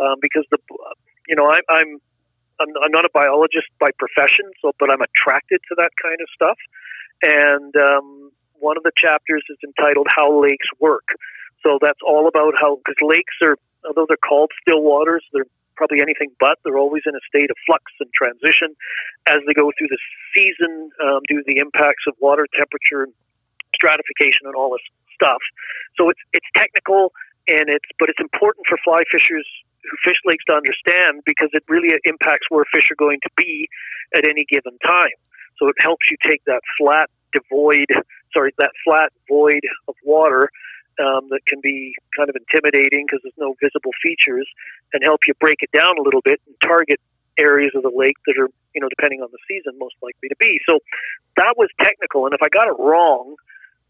[0.00, 0.58] um, because the,
[1.26, 2.00] you know, I, I'm
[2.60, 6.28] I'm, I'm not a biologist by profession, so but I'm attracted to that kind of
[6.34, 6.58] stuff,
[7.22, 11.06] and um, one of the chapters is entitled How Lakes Work.
[11.64, 16.02] So that's all about how, because lakes are, although they're called still waters, they're probably
[16.02, 16.58] anything but.
[16.66, 18.74] They're always in a state of flux and transition
[19.30, 20.02] as they go through the
[20.34, 23.06] season um, due to the impacts of water temperature
[23.78, 24.82] stratification and all this
[25.14, 25.38] stuff.
[25.94, 27.14] So it's it's technical
[27.46, 29.46] and it's but it's important for fly fishers
[29.86, 33.70] who fish lakes to understand because it really impacts where fish are going to be
[34.18, 35.16] at any given time.
[35.62, 37.86] So it helps you take that flat, devoid
[38.32, 40.50] sorry, that flat void of water
[40.98, 44.48] um, that can be kind of intimidating because there's no visible features,
[44.92, 47.00] and help you break it down a little bit and target
[47.38, 50.36] areas of the lake that are, you know, depending on the season, most likely to
[50.40, 50.58] be.
[50.68, 50.80] So
[51.36, 53.36] that was technical, and if I got it wrong,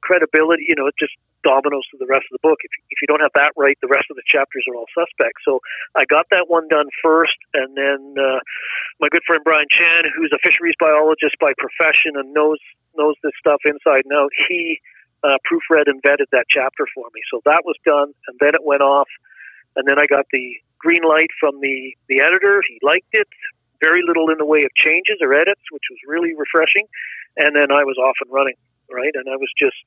[0.00, 2.58] credibility, you know, it just dominoes to the rest of the book.
[2.62, 5.38] If, if you don't have that right, the rest of the chapters are all suspect.
[5.44, 5.60] So
[5.94, 8.40] I got that one done first, and then uh,
[9.00, 12.58] my good friend Brian Chan, who's a fisheries biologist by profession and knows
[12.96, 14.80] knows this stuff inside and out, he
[15.24, 17.20] uh, proofread and vetted that chapter for me.
[17.30, 19.08] So that was done, and then it went off,
[19.76, 22.62] and then I got the green light from the the editor.
[22.68, 23.28] He liked it.
[23.80, 26.86] Very little in the way of changes or edits, which was really refreshing.
[27.36, 28.58] And then I was off and running,
[28.90, 29.14] right?
[29.14, 29.78] And I was just,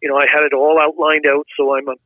[0.00, 1.46] you know, I had it all outlined out.
[1.56, 1.98] So I'm a,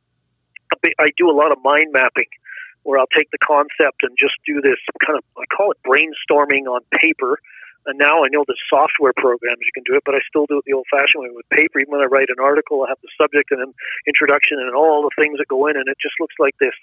[0.73, 2.33] a bit, I do a lot of mind mapping
[2.81, 6.65] where I'll take the concept and just do this kind of, I call it brainstorming
[6.65, 7.37] on paper
[7.85, 10.59] and now I know the software programs you can do it, but I still do
[10.59, 11.79] it the old-fashioned way with paper.
[11.79, 13.73] Even when I write an article, I have the subject and an
[14.07, 16.75] introduction and all the things that go in, and it just looks like this.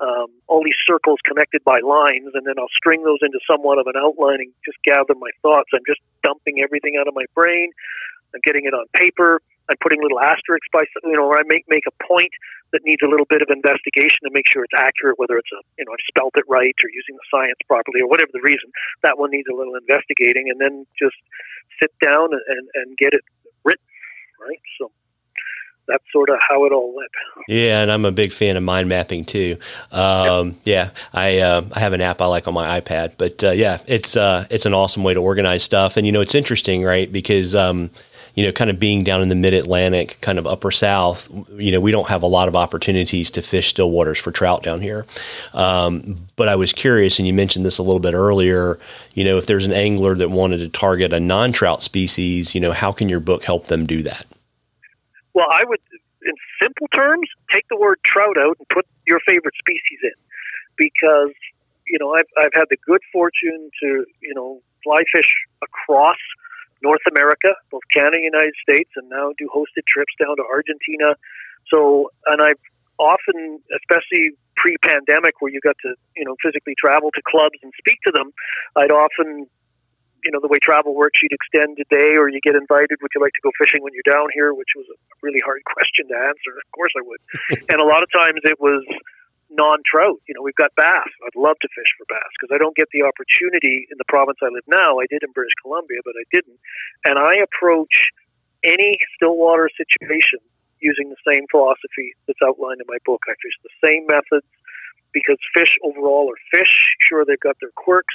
[0.00, 3.86] Um, all these circles connected by lines, and then I'll string those into somewhat of
[3.86, 5.68] an outline and just gather my thoughts.
[5.76, 7.70] I'm just dumping everything out of my brain.
[8.32, 9.42] I'm getting it on paper.
[9.70, 12.34] I'm putting little asterisks by, you know, where I make make a point
[12.72, 15.62] that needs a little bit of investigation to make sure it's accurate, whether it's a,
[15.78, 18.70] you know, I've spelt it right or using the science properly or whatever the reason.
[19.02, 21.16] That one needs a little investigating, and then just
[21.80, 23.22] sit down and, and, get it
[23.64, 23.86] written,
[24.40, 24.60] right?
[24.78, 24.90] So
[25.86, 27.10] that's sort of how it all went.
[27.48, 29.56] Yeah, and I'm a big fan of mind mapping too.
[29.90, 30.56] Um, yep.
[30.64, 33.78] Yeah, I uh, I have an app I like on my iPad, but uh, yeah,
[33.86, 35.96] it's uh, it's an awesome way to organize stuff.
[35.96, 37.10] And you know, it's interesting, right?
[37.10, 37.90] Because um,
[38.34, 41.72] you know, kind of being down in the mid Atlantic, kind of upper south, you
[41.72, 44.80] know, we don't have a lot of opportunities to fish still waters for trout down
[44.80, 45.06] here.
[45.52, 48.78] Um, but I was curious, and you mentioned this a little bit earlier,
[49.14, 52.60] you know, if there's an angler that wanted to target a non trout species, you
[52.60, 54.26] know, how can your book help them do that?
[55.34, 55.80] Well, I would,
[56.22, 60.12] in simple terms, take the word trout out and put your favorite species in
[60.76, 61.32] because,
[61.86, 65.28] you know, I've, I've had the good fortune to, you know, fly fish
[65.62, 66.16] across
[66.82, 71.14] North America, both Canada and United States, and now do hosted trips down to Argentina.
[71.68, 72.60] So, and I've
[72.98, 77.98] often, especially pre-pandemic, where you got to you know physically travel to clubs and speak
[78.06, 78.32] to them,
[78.76, 79.46] I'd often,
[80.24, 83.00] you know, the way travel works, you'd extend a day, or you get invited.
[83.00, 84.52] Would you like to go fishing when you're down here?
[84.52, 86.52] Which was a really hard question to answer.
[86.56, 87.20] Of course, I would.
[87.72, 88.84] and a lot of times it was
[89.50, 90.22] non-trout.
[90.26, 91.10] You know, we've got bass.
[91.26, 94.38] I'd love to fish for bass because I don't get the opportunity in the province
[94.42, 94.98] I live now.
[95.02, 96.58] I did in British Columbia, but I didn't.
[97.04, 98.10] And I approach
[98.64, 100.38] any stillwater situation
[100.80, 103.20] using the same philosophy that's outlined in my book.
[103.28, 104.46] I fish the same methods
[105.12, 106.72] because fish overall are fish.
[107.02, 108.14] Sure, they've got their quirks,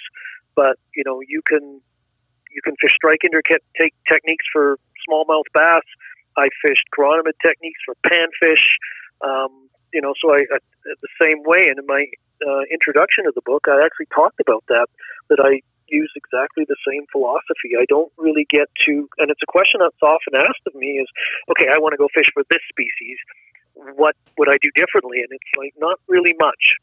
[0.55, 1.81] but you know, you can
[2.51, 5.83] you can fish strike take techniques for smallmouth bass.
[6.37, 8.65] I fished chironomid techniques for panfish.
[9.21, 11.71] Um, you know, so I, I the same way.
[11.71, 12.03] And in my
[12.43, 14.91] uh, introduction to the book, I actually talked about that.
[15.31, 17.79] That I use exactly the same philosophy.
[17.79, 21.07] I don't really get to, and it's a question that's often asked of me: is
[21.55, 23.17] okay, I want to go fish for this species.
[23.73, 25.23] What would I do differently?
[25.23, 26.75] And it's like not really much.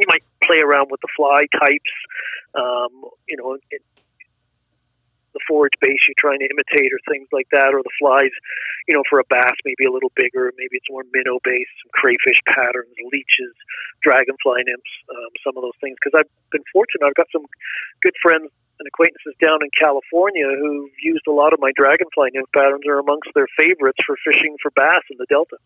[0.00, 1.94] You might play around with the fly types,
[2.56, 2.92] um,
[3.28, 3.56] you know,
[5.36, 8.32] the forage base you're trying to imitate or things like that, or the flies,
[8.88, 11.92] you know, for a bass, maybe a little bigger, maybe it's more minnow based, some
[11.92, 13.52] crayfish patterns, leeches,
[14.00, 16.00] dragonfly nymphs, um, some of those things.
[16.00, 17.44] Because I've been fortunate, I've got some
[18.00, 18.48] good friends
[18.80, 23.00] and acquaintances down in California who've used a lot of my dragonfly nymph patterns are
[23.00, 25.60] amongst their favorites for fishing for bass in the Delta.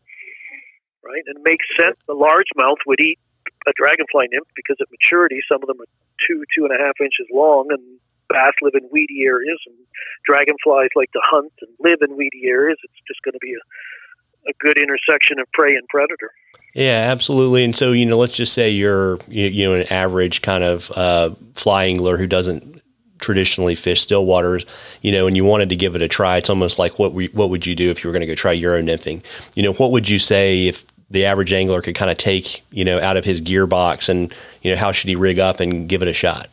[1.02, 1.22] Right?
[1.26, 1.96] And it makes sense.
[2.06, 3.18] The largemouth would eat
[3.66, 5.90] a dragonfly nymph because at maturity, some of them are
[6.28, 7.98] two, two and a half inches long, and
[8.30, 9.76] bass live in weedy areas, and
[10.24, 12.78] dragonflies like to hunt and live in weedy areas.
[12.82, 16.30] It's just going to be a, a good intersection of prey and predator.
[16.74, 17.64] Yeah, absolutely.
[17.64, 20.90] And so, you know, let's just say you're, you, you know, an average kind of
[20.92, 22.80] uh, fly angler who doesn't
[23.18, 24.64] traditionally fish still waters,
[25.02, 26.36] you know, and you wanted to give it a try.
[26.36, 28.34] It's almost like what we, what would you do if you were going to go
[28.34, 29.22] try Euro nymphing?
[29.54, 32.84] You know, what would you say if the average angler could kind of take, you
[32.84, 36.02] know, out of his gearbox and, you know, how should he rig up and give
[36.02, 36.48] it a shot?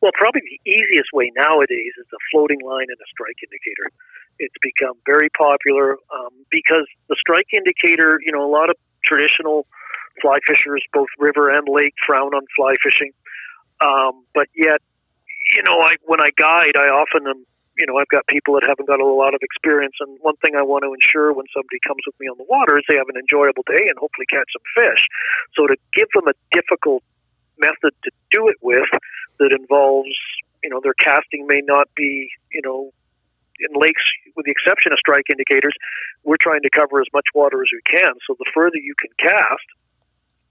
[0.00, 3.90] Well, probably the easiest way nowadays is a floating line and a strike indicator.
[4.38, 9.66] It's become very popular um, because the strike indicator, you know, a lot of traditional
[10.22, 13.10] fly fishers, both river and lake, frown on fly fishing.
[13.80, 14.78] Um, but yet,
[15.54, 17.42] you know, I when I guide, I often am,
[17.78, 20.54] you know, I've got people that haven't got a lot of experience, and one thing
[20.54, 23.08] I want to ensure when somebody comes with me on the water is they have
[23.08, 25.06] an enjoyable day and hopefully catch some fish.
[25.54, 27.02] So to give them a difficult
[27.58, 28.86] method to do it with,
[29.38, 30.14] that involves,
[30.62, 32.92] you know, their casting may not be, you know,
[33.60, 34.02] in lakes,
[34.36, 35.74] with the exception of strike indicators,
[36.22, 38.14] we're trying to cover as much water as we can.
[38.26, 39.66] So the further you can cast,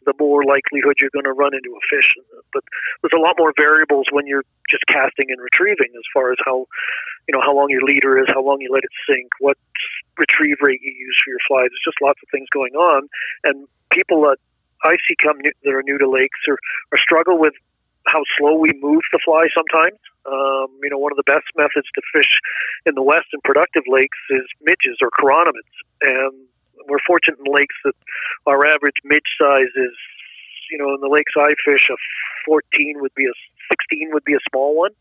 [0.06, 2.16] the more likelihood you're going to run into a fish.
[2.54, 2.64] But
[3.04, 6.68] there's a lot more variables when you're just casting and retrieving, as far as how,
[7.28, 9.58] you know, how long your leader is, how long you let it sink, what
[10.18, 11.72] retrieve rate you use for your flies.
[11.72, 13.08] There's just lots of things going on,
[13.44, 14.38] and people that
[14.84, 16.58] I see come new, that are new to lakes or,
[16.92, 17.54] or struggle with
[18.08, 20.00] how slow we move the fly sometimes.
[20.26, 22.32] Um, you know, one of the best methods to fish
[22.86, 25.72] in the west in productive lakes is midges or chironomids.
[26.02, 26.48] And
[26.88, 27.96] we're fortunate in lakes that
[28.46, 29.96] our average midge size is,
[30.72, 31.96] you know, in the lakes I fish, a
[32.46, 33.36] 14 would be a
[33.92, 34.92] 16 would be a small one.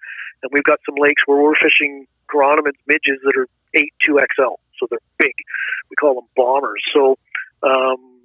[0.43, 4.59] And we've got some lakes where we're fishing chironomids midges that are 8 2XL.
[4.79, 5.35] So they're big.
[5.91, 6.83] We call them bombers.
[6.93, 7.19] So,
[7.63, 8.16] um,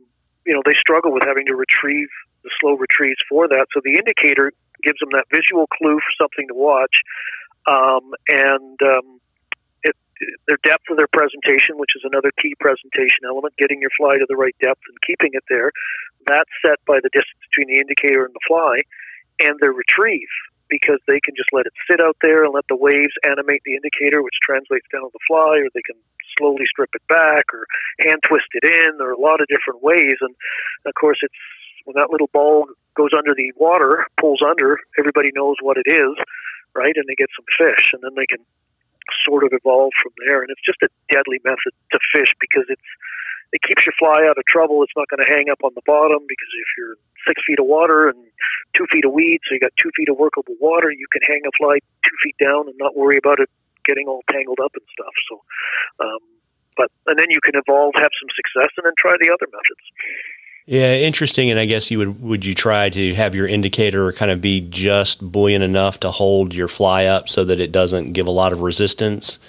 [0.45, 2.09] you know, they struggle with having to retrieve
[2.43, 3.67] the slow retrieves for that.
[3.73, 4.51] So the indicator
[4.83, 7.01] gives them that visual clue for something to watch,
[7.69, 9.21] um, and um,
[9.83, 9.95] it,
[10.47, 14.25] their depth of their presentation, which is another key presentation element, getting your fly to
[14.27, 15.71] the right depth and keeping it there.
[16.25, 18.81] That's set by the distance between the indicator and the fly,
[19.45, 20.33] and their retrieve
[20.71, 23.75] because they can just let it sit out there and let the waves animate the
[23.75, 25.99] indicator, which translates down to the fly, or they can
[26.39, 27.67] slowly strip it back or
[27.99, 28.95] hand twist it in.
[28.97, 30.31] There are a lot of different ways, and
[30.87, 31.35] of course, it's
[31.83, 36.15] when that little ball goes under the water, pulls under, everybody knows what it is,
[36.73, 36.95] right?
[36.95, 38.39] And they get some fish, and then they can
[39.25, 40.41] sort of evolve from there.
[40.41, 42.89] And it's just a deadly method to fish because it's
[43.51, 44.83] it keeps your fly out of trouble.
[44.83, 46.95] It's not going to hang up on the bottom because if you're
[47.27, 48.17] six feet of water and
[48.75, 51.41] two feet of weed, so you got two feet of workable water, you can hang
[51.43, 53.49] a fly two feet down and not worry about it
[53.85, 55.15] getting all tangled up and stuff.
[55.29, 55.41] So,
[56.05, 56.21] um,
[56.77, 59.85] but and then you can evolve, have some success, and then try the other methods.
[60.65, 61.49] Yeah, interesting.
[61.49, 64.61] And I guess you would would you try to have your indicator kind of be
[64.61, 68.53] just buoyant enough to hold your fly up so that it doesn't give a lot
[68.53, 69.39] of resistance?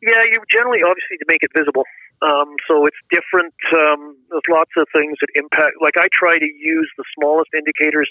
[0.00, 1.84] Yeah, you generally obviously to make it visible.
[2.20, 3.54] Um, so it's different.
[3.72, 5.78] Um, there's lots of things that impact.
[5.80, 8.10] Like I try to use the smallest indicators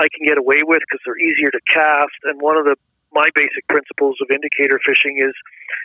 [0.00, 2.16] I can get away with because they're easier to cast.
[2.24, 2.76] And one of the
[3.12, 5.32] my basic principles of indicator fishing is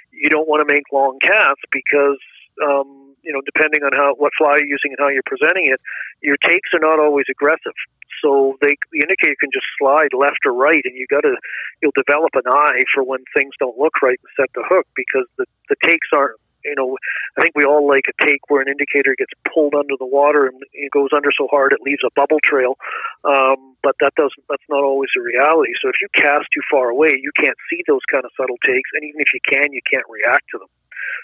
[0.09, 2.17] you don't want to make long casts because
[2.63, 5.79] um, you know, depending on how what fly you're using and how you're presenting it,
[6.21, 7.75] your takes are not always aggressive.
[8.23, 11.35] So they the indicator can just slide left or right, and you got to
[11.81, 15.27] you'll develop an eye for when things don't look right and set the hook because
[15.37, 16.39] the the takes aren't.
[16.63, 16.97] You know,
[17.37, 20.47] I think we all like a take where an indicator gets pulled under the water
[20.47, 22.77] and it goes under so hard it leaves a bubble trail.
[23.23, 24.43] Um, but that doesn't.
[24.49, 25.71] That's not always a reality.
[25.81, 28.89] So if you cast too far away, you can't see those kind of subtle takes,
[28.93, 30.71] and even if you can, you can't react to them.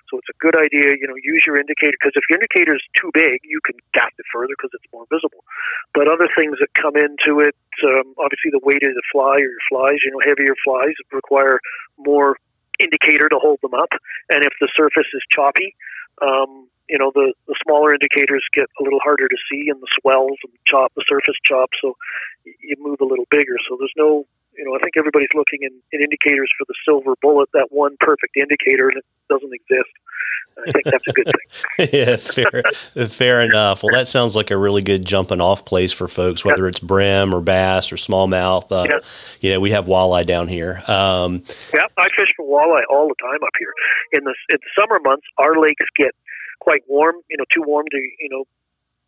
[0.10, 2.86] So it's a good idea, you know, use your indicator because if your indicator is
[2.96, 5.44] too big, you can cast it further because it's more visible.
[5.94, 9.50] But other things that come into it, um, obviously the weight of the fly or
[9.50, 11.60] your flies, you know, heavier flies require
[11.98, 12.38] more
[12.80, 13.90] indicator to hold them up.
[14.30, 15.76] And if the surface is choppy,
[16.22, 19.88] um, you know the the smaller indicators get a little harder to see and the
[20.00, 21.98] swells and chop the surface chop so
[22.46, 24.26] you move a little bigger so there's no
[24.58, 27.95] you know, I think everybody's looking in, in indicators for the silver bullet, that one
[27.99, 29.91] perfect indicator, and it doesn't exist.
[30.58, 31.89] I think that's a good thing.
[31.93, 33.84] yeah, fair, fair enough.
[33.84, 37.36] Well, that sounds like a really good jumping off place for folks, whether it's brim
[37.36, 38.72] or bass or smallmouth.
[38.72, 38.99] Uh, yeah.
[39.41, 40.82] You know, we have walleye down here.
[40.88, 41.43] Um,
[41.74, 43.74] yeah, I fish for walleye all the time up here.
[44.14, 46.12] In the in the summer months, our lakes get
[46.62, 47.16] quite warm.
[47.30, 48.45] You know, too warm to you know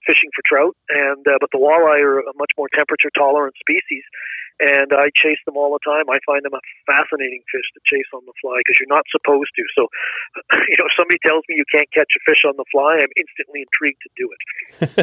[0.07, 4.07] fishing for trout, and uh, but the walleye are a much more temperature tolerant species,
[4.63, 6.09] and I chase them all the time.
[6.09, 9.53] I find them a fascinating fish to chase on the fly because you're not supposed
[9.53, 9.63] to.
[9.77, 9.85] So,
[10.71, 13.13] you know, if somebody tells me you can't catch a fish on the fly, I'm
[13.19, 14.41] instantly intrigued to do it,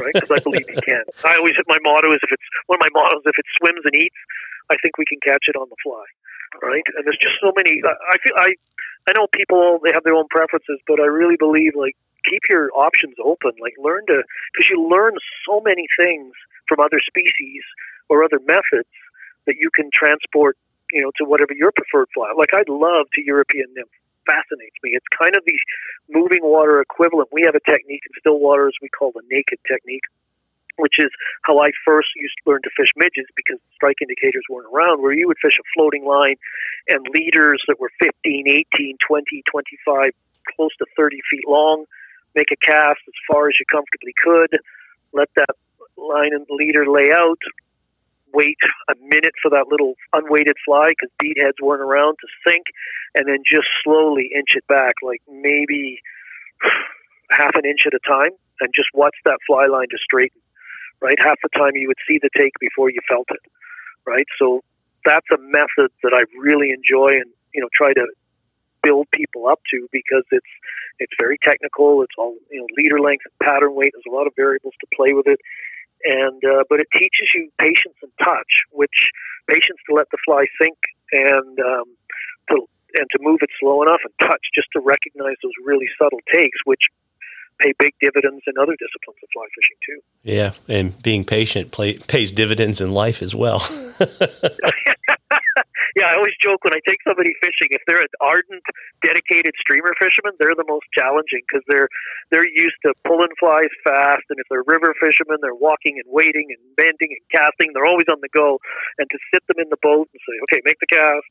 [0.01, 0.15] right?
[0.17, 1.05] Because I believe you can.
[1.29, 3.95] I always my motto is if it's one of my mottos if it swims and
[3.95, 4.21] eats,
[4.73, 6.05] I think we can catch it on the fly,
[6.65, 6.87] right?
[6.99, 7.79] And there's just so many.
[7.85, 8.59] I feel I
[9.09, 12.71] I know people they have their own preferences, but I really believe like keep your
[12.73, 13.53] options open.
[13.61, 15.15] Like learn to because you learn
[15.47, 16.33] so many things
[16.69, 17.63] from other species
[18.09, 18.89] or other methods
[19.47, 20.57] that you can transport,
[20.93, 22.33] you know, to whatever your preferred fly.
[22.37, 23.93] Like I'd love to European nymph.
[24.25, 24.97] Fascinates me.
[24.97, 25.53] It's kind of the
[26.09, 27.29] moving water equivalent.
[27.31, 30.09] We have a technique in still waters we call the naked technique,
[30.77, 31.11] which is
[31.43, 35.13] how I first used to learn to fish midges because strike indicators weren't around, where
[35.13, 36.37] you would fish a floating line
[36.89, 38.13] and leaders that were 15,
[38.49, 40.11] 18, 20, 25,
[40.57, 41.85] close to 30 feet long,
[42.35, 44.59] make a cast as far as you comfortably could,
[45.13, 45.55] let that
[45.97, 47.39] line and leader lay out,
[48.33, 48.59] wait
[48.91, 52.67] a minute for that little unweighted fly because bead heads weren't around to sink,
[53.15, 56.01] and then just slowly inch it back, like maybe
[57.31, 60.41] half an inch at a time, and just watch that fly line to straighten.
[61.05, 63.45] Right, half the time you would see the take before you felt it.
[64.07, 64.65] Right, so
[65.05, 68.07] that's a method that I really enjoy and you know try to
[68.83, 70.55] build people up to because it's
[70.99, 72.03] it's very technical.
[72.03, 73.93] It's all you know leader length pattern weight.
[73.93, 75.41] There's a lot of variables to play with it
[76.05, 79.11] and uh, but it teaches you patience and touch, which
[79.49, 80.77] patience to let the fly sink
[81.13, 81.89] and um,
[82.51, 86.21] to and to move it slow enough, and touch just to recognize those really subtle
[86.33, 86.83] takes, which
[87.61, 90.01] pay big dividends in other disciplines of fly fishing too.
[90.23, 93.67] Yeah, and being patient play, pays dividends in life as well.
[95.97, 97.71] yeah, I always joke when I take somebody fishing.
[97.71, 98.67] If they're an ardent,
[99.03, 101.89] dedicated streamer fisherman, they're the most challenging because they're
[102.31, 106.51] they're used to pulling flies fast, and if they're river fishermen, they're walking and waiting
[106.51, 107.71] and bending and casting.
[107.73, 108.59] They're always on the go,
[108.99, 111.31] and to sit them in the boat and say, "Okay, make the cast."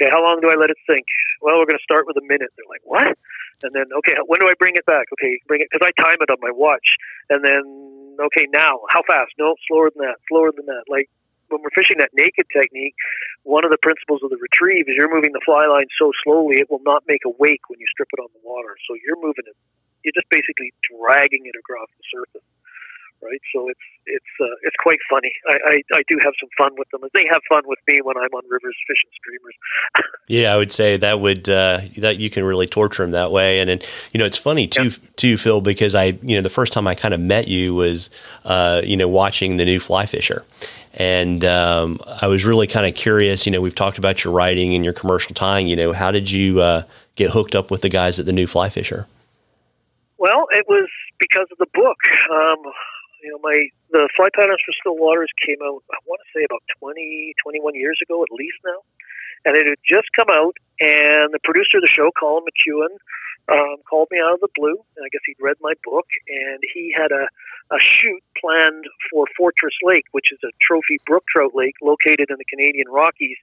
[0.00, 1.04] Okay, how long do I let it sink?
[1.44, 2.48] Well, we're going to start with a minute.
[2.56, 3.12] They're like, "What?"
[3.60, 5.12] And then, okay, when do I bring it back?
[5.12, 6.96] Okay, bring it because I time it on my watch,
[7.28, 9.36] and then okay, now how fast?
[9.36, 10.16] No, slower than that.
[10.32, 10.88] Slower than that.
[10.88, 11.12] Like
[11.52, 12.96] when we're fishing that naked technique,
[13.44, 16.62] one of the principles of the retrieve is you're moving the fly line so slowly
[16.62, 18.78] it will not make a wake when you strip it on the water.
[18.88, 19.56] So you're moving it,
[20.06, 22.46] you're just basically dragging it across the surface,
[23.22, 23.40] right?
[23.52, 25.32] So it's it's uh, it's quite funny.
[25.48, 28.00] I, I I do have some fun with them, and they have fun with me
[28.02, 29.54] when I'm on rivers fishing streamers.
[30.28, 33.60] yeah, I would say that would uh, that you can really torture them that way,
[33.60, 33.80] and then
[34.12, 35.08] you know it's funny too yeah.
[35.16, 38.10] too Phil because I you know the first time I kind of met you was
[38.44, 40.44] uh, you know watching the new fly fisher
[40.94, 43.46] and um, I was really kind of curious.
[43.46, 45.68] You know, we've talked about your writing and your commercial tying.
[45.68, 46.82] You know, how did you uh,
[47.14, 49.06] get hooked up with the guys at the New Fly Fisher?
[50.18, 51.98] Well, it was because of the book.
[52.32, 52.72] Um,
[53.22, 55.82] you know, my the Fly Patterns for Still Waters came out.
[55.90, 58.80] I want to say about 20, 21 years ago, at least now,
[59.44, 60.56] and it had just come out.
[60.80, 62.96] And the producer of the show, Colin McKeown,
[63.52, 64.78] um, called me out of the blue.
[64.96, 67.28] And I guess he'd read my book, and he had a
[67.70, 72.36] a shoot planned for Fortress Lake, which is a trophy brook trout lake located in
[72.36, 73.36] the Canadian Rockies,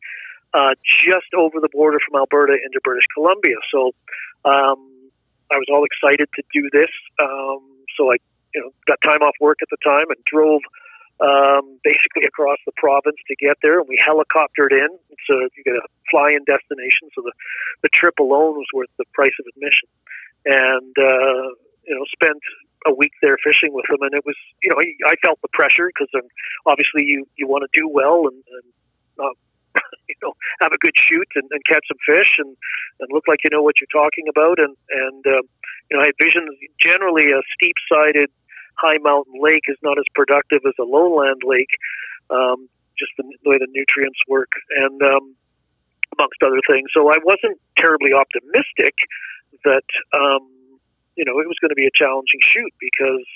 [0.53, 3.55] uh, just over the border from Alberta into British Columbia.
[3.71, 3.91] So
[4.43, 5.11] um,
[5.51, 6.91] I was all excited to do this.
[7.19, 7.63] Um,
[7.95, 8.17] so I,
[8.57, 10.65] you know, got time off work at the time and drove
[11.21, 14.89] um, basically across the province to get there, and we helicoptered in.
[15.29, 17.33] So you get a fly-in destination, so the
[17.85, 19.89] the trip alone was worth the price of admission.
[20.45, 21.53] And uh,
[21.85, 22.41] you know, spent
[22.85, 25.89] a week there fishing with them, and it was you know I, felt the pressure
[25.93, 26.09] because
[26.65, 28.67] obviously you you want to do well and, and
[29.17, 29.33] uh,
[30.09, 32.55] you know have a good shoot and, and catch some fish and
[33.01, 35.45] and look like you know what you're talking about and and um,
[35.89, 36.45] you know I vision
[36.79, 38.29] generally a steep sided
[38.79, 41.71] high mountain lake is not as productive as a lowland lake
[42.29, 45.35] um, just the, the way the nutrients work and um,
[46.17, 48.95] amongst other things so I wasn't terribly optimistic
[49.65, 50.57] that um,
[51.17, 53.27] you know, it was going to be a challenging shoot because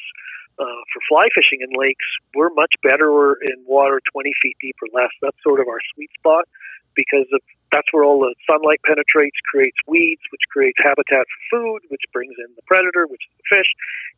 [0.62, 2.06] uh, for fly fishing in lakes,
[2.38, 5.10] we're much better in water 20 feet deep or less.
[5.22, 6.46] That's sort of our sweet spot
[6.94, 11.80] because of, that's where all the sunlight penetrates, creates weeds, which creates habitat for food,
[11.88, 13.72] which brings in the predator, which is the fish.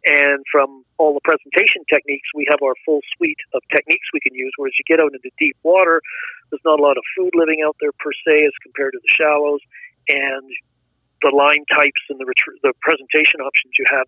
[0.10, 4.34] And from all the presentation techniques, we have our full suite of techniques we can
[4.34, 4.52] use.
[4.58, 6.02] Whereas you get out into deep water,
[6.50, 9.14] there's not a lot of food living out there per se as compared to the
[9.14, 9.62] shallows.
[10.10, 10.50] And
[11.22, 14.08] the line types and the ret- the presentation options you have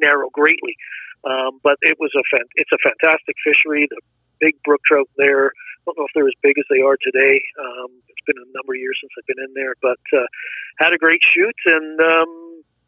[0.00, 0.74] narrow greatly.
[1.22, 3.86] Um, but it was a fan- it's a fantastic fishery.
[3.88, 4.00] The
[4.40, 5.52] big brook trout there.
[5.86, 7.38] Don't know if they're as big as they are today.
[7.62, 10.26] Um, it's been a number of years since I've been in there, but uh,
[10.82, 12.30] had a great shoot, and um,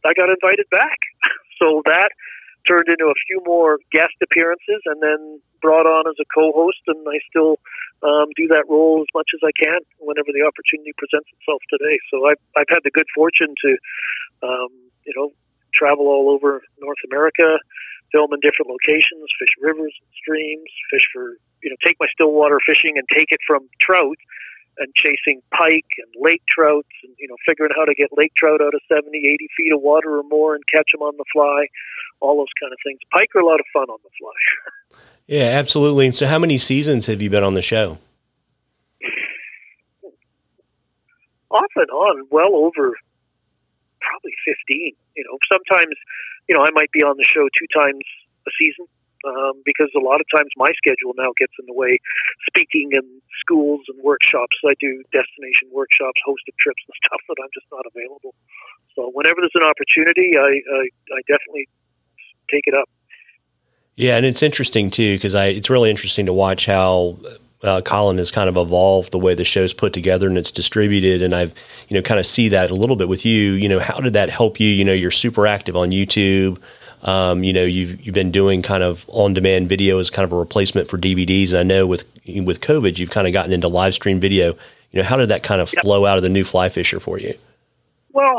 [0.02, 0.98] I got invited back.
[1.62, 2.10] so that
[2.66, 6.98] turned into a few more guest appearances, and then brought on as a co-host, and
[7.06, 7.62] I still
[8.02, 11.98] um, do that role as much as I can whenever the opportunity presents itself today.
[12.10, 13.70] So I've, I've had the good fortune to,
[14.42, 14.70] um,
[15.06, 15.30] you know,
[15.74, 17.58] travel all over North America,
[18.12, 22.58] film in different locations, fish rivers and streams, fish for, you know, take my stillwater
[22.64, 24.18] fishing and take it from trout
[24.78, 28.60] and chasing pike and lake trouts and, you know, figuring how to get lake trout
[28.60, 31.66] out of 70, 80 feet of water or more and catch them on the fly,
[32.20, 33.00] all those kind of things.
[33.12, 34.38] Pike are a lot of fun on the fly.
[35.28, 36.06] Yeah, absolutely.
[36.06, 37.98] And so, how many seasons have you been on the show?
[41.50, 42.94] Off and on, well over
[44.00, 44.94] probably 15.
[45.16, 45.94] You know, sometimes,
[46.48, 48.04] you know, I might be on the show two times
[48.46, 48.86] a season
[49.26, 51.98] um, because a lot of times my schedule now gets in the way
[52.46, 53.04] speaking in
[53.40, 54.56] schools and workshops.
[54.64, 58.34] I do destination workshops, hosted trips and stuff that I'm just not available.
[58.94, 60.82] So whenever there's an opportunity, I, I,
[61.14, 61.68] I definitely
[62.50, 62.88] take it up.
[63.96, 67.18] Yeah, and it's interesting too because I it's really interesting to watch how
[67.62, 71.22] uh, Colin has kind of evolved the way the show's put together and it's distributed,
[71.22, 71.52] and I've
[71.88, 73.52] you know kind of see that a little bit with you.
[73.52, 74.68] You know, how did that help you?
[74.68, 76.60] You know, you're super active on YouTube.
[77.02, 80.32] Um, you know, you've you've been doing kind of on demand video as kind of
[80.32, 83.68] a replacement for DVDs, and I know with with COVID, you've kind of gotten into
[83.68, 84.54] live stream video.
[84.92, 87.18] You know, how did that kind of flow out of the new fly fisher for
[87.18, 87.34] you?
[88.12, 88.38] Well,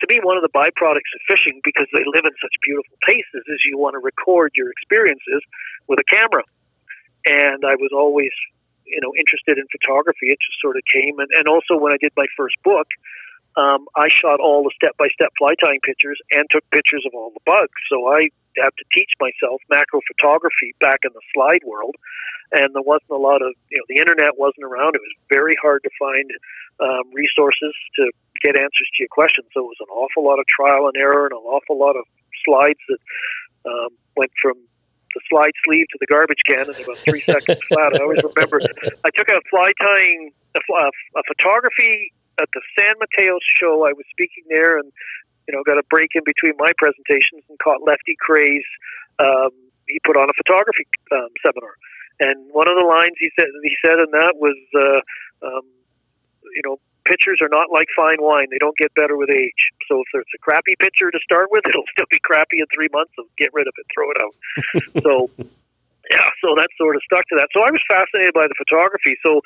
[0.00, 3.44] to me, one of the byproducts of fishing, because they live in such beautiful places,
[3.46, 5.42] is you want to record your experiences
[5.86, 6.42] with a camera.
[7.24, 8.32] And I was always,
[8.84, 10.28] you know, interested in photography.
[10.28, 11.18] It just sort of came.
[11.18, 12.88] And, and also, when I did my first book,
[13.56, 17.14] um, I shot all the step by step fly tying pictures and took pictures of
[17.14, 17.78] all the bugs.
[17.88, 21.94] So I had to teach myself macro photography back in the slide world.
[22.52, 24.94] And there wasn't a lot of, you know, the internet wasn't around.
[24.94, 26.26] It was very hard to find
[26.82, 28.10] um, resources to
[28.42, 29.46] get answers to your questions.
[29.54, 32.04] So it was an awful lot of trial and error and an awful lot of
[32.44, 33.02] slides that
[33.70, 34.58] um, went from
[35.14, 37.94] the slide sleeve to the garbage can in about three seconds flat.
[37.94, 38.60] I always remember
[39.04, 40.86] I took a fly tying a, a,
[41.18, 43.86] a photography at the San Mateo show.
[43.86, 44.90] I was speaking there and
[45.48, 48.66] you know got a break in between my presentations and caught Lefty Kreh's.
[49.18, 49.50] Um,
[49.86, 51.76] he put on a photography um, seminar,
[52.20, 55.00] and one of the lines he said he said in that was, uh,
[55.46, 55.66] um,
[56.54, 58.48] you know, pictures are not like fine wine.
[58.50, 59.62] They don't get better with age.
[59.88, 62.88] So if it's a crappy picture to start with, it'll still be crappy in three
[62.92, 63.12] months.
[63.16, 64.34] So get rid of it, throw it out.
[65.04, 65.30] so
[66.10, 67.48] yeah, so that sort of stuck to that.
[67.56, 69.16] So I was fascinated by the photography.
[69.24, 69.40] So,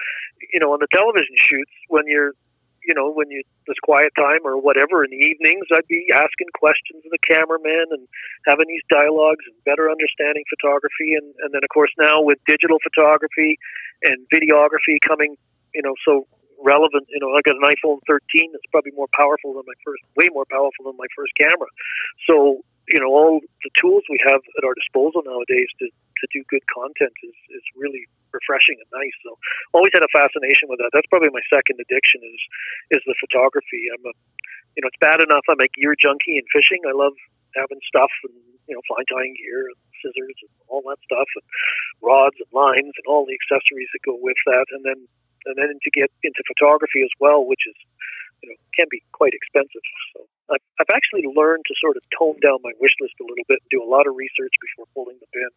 [0.51, 2.35] you know, on the television shoots, when you're,
[2.83, 6.51] you know, when you this quiet time or whatever in the evenings, I'd be asking
[6.57, 8.09] questions of the cameraman and
[8.49, 11.15] having these dialogues and better understanding photography.
[11.15, 13.61] And, and then, of course, now with digital photography
[14.03, 15.37] and videography coming,
[15.75, 16.27] you know, so
[16.63, 17.07] relevant.
[17.09, 20.29] You know, I got an iPhone 13 that's probably more powerful than my first, way
[20.31, 21.71] more powerful than my first camera.
[22.27, 26.41] So, you know, all the tools we have at our disposal nowadays to, to do
[26.49, 29.17] good content is, is really refreshing and nice.
[29.23, 29.37] So,
[29.77, 30.91] always had a fascination with that.
[30.93, 32.41] That's probably my second addiction is
[32.99, 33.93] is the photography.
[33.93, 34.15] I'm a,
[34.77, 36.83] you know, it's bad enough I'm a gear junkie and fishing.
[36.89, 37.15] I love
[37.57, 38.37] having stuff and
[38.69, 41.47] you know, fly tying gear and scissors and all that stuff, and
[42.05, 45.09] rods and lines and all the accessories that go with that, and then
[45.47, 47.77] and then to get into photography as well, which is
[48.43, 49.85] you know can be quite expensive.
[50.15, 53.47] So I've, I've actually learned to sort of tone down my wish list a little
[53.49, 55.51] bit and do a lot of research before pulling the pin.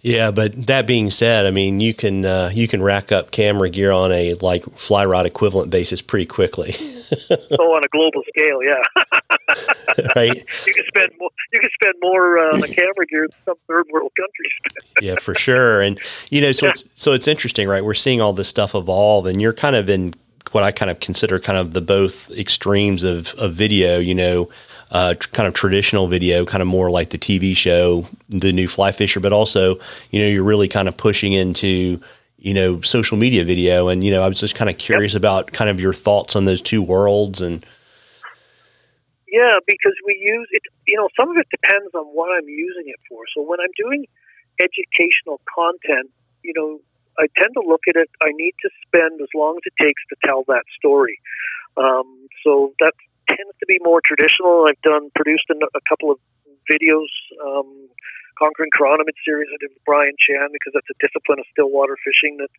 [0.00, 3.68] Yeah, but that being said, I mean, you can uh, you can rack up camera
[3.68, 6.76] gear on a like fly rod equivalent basis pretty quickly.
[7.30, 10.04] oh, on a global scale, yeah.
[10.16, 10.44] right.
[10.66, 11.30] You can spend more.
[11.52, 14.52] You can spend more uh, on the camera gear than some third world countries.
[15.00, 15.80] yeah, for sure.
[15.80, 15.98] And
[16.30, 16.70] you know, so yeah.
[16.70, 17.84] it's so it's interesting, right?
[17.84, 20.14] We're seeing all this stuff evolve, and you're kind of in
[20.52, 23.98] what I kind of consider kind of the both extremes of of video.
[23.98, 24.50] You know
[24.90, 28.68] uh, tr- kind of traditional video, kind of more like the TV show, the new
[28.68, 29.78] Fly Fisher, but also,
[30.10, 32.00] you know, you're really kind of pushing into,
[32.38, 33.88] you know, social media video.
[33.88, 35.20] And, you know, I was just kind of curious yep.
[35.20, 37.64] about kind of your thoughts on those two worlds and.
[39.28, 42.88] Yeah, because we use it, you know, some of it depends on what I'm using
[42.88, 43.24] it for.
[43.36, 44.08] So when I'm doing
[44.56, 46.08] educational content,
[46.42, 46.80] you know,
[47.20, 50.00] I tend to look at it, I need to spend as long as it takes
[50.08, 51.20] to tell that story.
[51.76, 52.94] Um, so that
[53.28, 54.64] tends to be more traditional.
[54.64, 56.18] I've done produced a couple of
[56.70, 57.12] videos,
[57.44, 57.88] um,
[58.38, 62.38] Conquering Chironomid series I did with Brian Chan because that's a discipline of stillwater fishing
[62.38, 62.52] that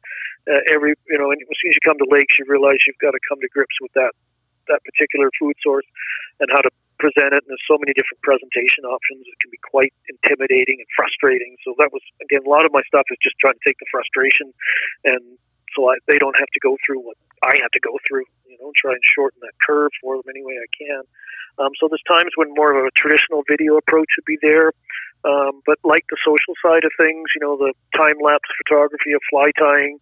[0.51, 3.15] uh, every you know as soon as you come to lakes you realize you've got
[3.15, 4.11] to come to grips with that
[4.69, 5.85] that particular food source
[6.39, 9.61] and how to present it and there's so many different presentation options it can be
[9.63, 13.39] quite intimidating and frustrating so that was again a lot of my stuff is just
[13.39, 14.51] trying to take the frustration
[15.07, 15.39] and
[15.75, 18.57] so I, they don't have to go through what I have to go through You
[18.59, 21.03] know, try and shorten that curve for them any way I can.
[21.59, 24.71] Um, so there's times when more of a traditional video approach would be there.
[25.23, 29.21] Um, but like the social side of things, you know, the time lapse photography of
[29.29, 29.99] fly tying,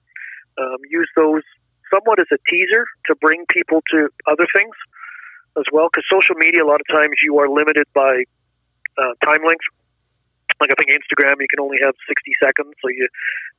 [0.57, 1.41] um, use those
[1.94, 4.76] somewhat as a teaser to bring people to other things
[5.58, 5.90] as well.
[5.92, 8.24] Because social media, a lot of times you are limited by
[8.98, 9.66] uh, time length.
[10.60, 13.08] Like I think Instagram, you can only have 60 seconds, so you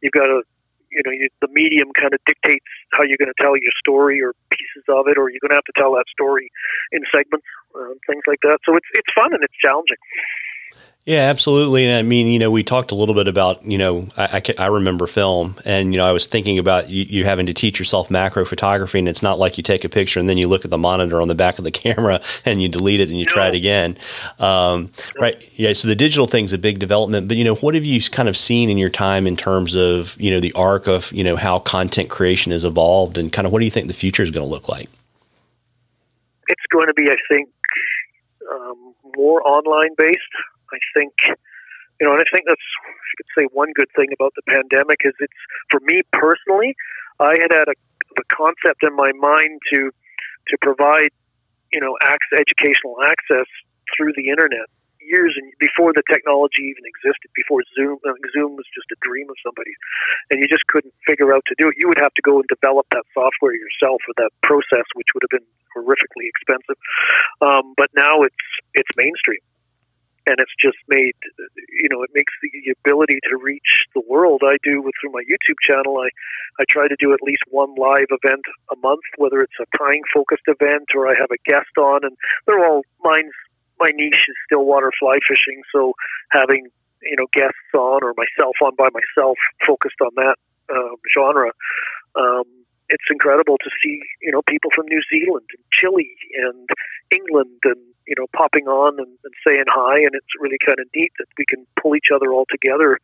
[0.03, 0.43] you've got to
[0.91, 4.18] you know you, the medium kind of dictates how you're going to tell your story
[4.18, 6.51] or pieces of it, or you're going to have to tell that story
[6.91, 8.59] in segments, uh, things like that.
[8.66, 10.01] So it's it's fun and it's challenging.
[11.09, 11.86] Yeah, absolutely.
[11.86, 14.64] And I mean, you know, we talked a little bit about, you know, I, I,
[14.64, 17.78] I remember film and, you know, I was thinking about you, you, having to teach
[17.78, 20.66] yourself macro photography and it's not like you take a picture and then you look
[20.66, 23.24] at the monitor on the back of the camera and you delete it and you
[23.24, 23.32] no.
[23.32, 23.96] try it again.
[24.38, 25.22] Um, no.
[25.22, 25.50] Right.
[25.54, 25.72] Yeah.
[25.72, 28.36] So the digital thing's a big development, but, you know, what have you kind of
[28.36, 31.59] seen in your time in terms of, you know, the arc of, you know, how
[31.59, 34.44] content creation has evolved and kind of what do you think the future is going
[34.44, 34.90] to look like?
[36.48, 37.48] It's going to be, I think,
[38.52, 40.20] um, more online based.
[40.73, 41.12] I think,
[42.01, 45.01] you know, and I think that's, I could say one good thing about the pandemic
[45.05, 45.41] is it's,
[45.71, 46.75] for me personally,
[47.21, 47.77] I had had a,
[48.35, 49.93] concept in my mind to,
[50.49, 51.14] to provide,
[51.71, 53.47] you know, access, educational access
[53.95, 54.66] through the internet
[55.09, 57.97] years and before the technology even existed, before Zoom,
[58.37, 59.73] Zoom was just a dream of somebody,
[60.29, 61.75] and you just couldn't figure out to do it.
[61.81, 65.25] You would have to go and develop that software yourself or that process, which would
[65.25, 66.79] have been horrifically expensive.
[67.41, 68.47] Um, but now it's
[68.77, 69.41] it's mainstream
[70.29, 71.16] and it's just made
[71.81, 74.43] you know it makes the ability to reach the world.
[74.45, 76.09] I do with through my youtube channel i
[76.61, 80.03] i try to do at least one live event a month whether it's a tying
[80.12, 82.16] focused event or i have a guest on and
[82.47, 83.33] they're all mine's
[83.79, 85.95] my niche is stillwater fly fishing so
[86.31, 86.66] having
[87.03, 90.37] you know guests on or myself on by myself focused on that
[90.74, 91.51] um, genre
[92.16, 92.45] um,
[92.89, 96.11] it's incredible to see you know people from New Zealand and Chile
[96.45, 96.68] and
[97.11, 100.86] England and you know popping on and, and saying hi, and it's really kind of
[100.94, 102.98] neat that we can pull each other all together,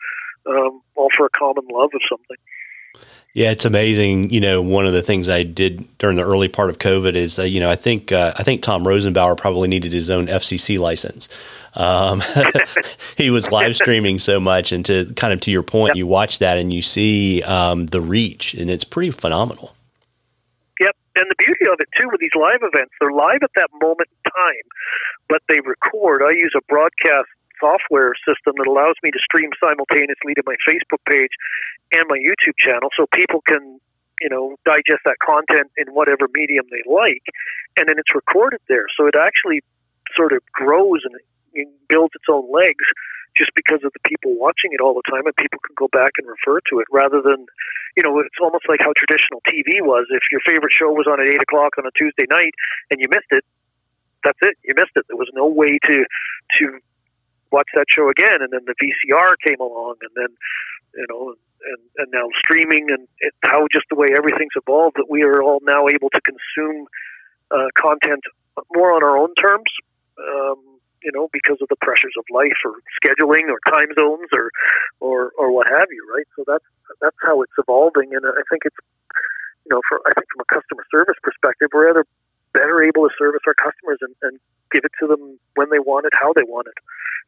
[0.47, 2.37] um, all for a common love of something.
[3.35, 4.31] Yeah, it's amazing.
[4.31, 7.37] You know, one of the things I did during the early part of COVID is,
[7.37, 10.79] uh, you know, I think uh, I think Tom Rosenbauer probably needed his own FCC
[10.79, 11.29] license.
[11.75, 12.23] Um,
[13.17, 15.97] he was live streaming so much, and to kind of to your point, yep.
[15.97, 19.75] you watch that and you see um, the reach, and it's pretty phenomenal.
[21.17, 24.11] And the beauty of it too with these live events, they're live at that moment
[24.11, 24.67] in time,
[25.29, 26.23] but they record.
[26.23, 27.31] I use a broadcast
[27.63, 31.31] software system that allows me to stream simultaneously to my Facebook page
[31.95, 33.79] and my YouTube channel, so people can
[34.21, 37.23] you know digest that content in whatever medium they like,
[37.79, 38.87] and then it's recorded there.
[38.99, 39.63] So it actually
[40.17, 41.15] sort of grows and
[41.89, 42.85] builds its own legs
[43.37, 46.15] just because of the people watching it all the time, and people can go back
[46.19, 47.47] and refer to it rather than,
[47.97, 50.07] you know, it's almost like how traditional TV was.
[50.11, 52.55] If your favorite show was on at eight o'clock on a Tuesday night
[52.91, 53.45] and you missed it,
[54.23, 54.57] that's it.
[54.65, 55.05] You missed it.
[55.09, 55.97] There was no way to
[56.59, 56.65] to
[57.53, 58.41] watch that show again.
[58.41, 60.33] And then the VCR came along, and then
[60.95, 65.11] you know, and and now streaming and it, how just the way everything's evolved that
[65.11, 66.87] we are all now able to consume
[67.51, 68.25] uh, content
[68.75, 69.71] more on our own terms.
[70.19, 70.74] Um,
[71.05, 74.49] you know, because of the pressures of life or scheduling or time zones or,
[74.99, 76.27] or, or what have you, right?
[76.35, 76.65] So that's,
[77.01, 78.17] that's how it's evolving.
[78.17, 78.81] And I think it's,
[79.69, 82.09] you know, for, I think from a customer service perspective, we're either
[82.57, 84.41] better able to service our customers and, and
[84.73, 86.79] give it to them when they want it, how they want it,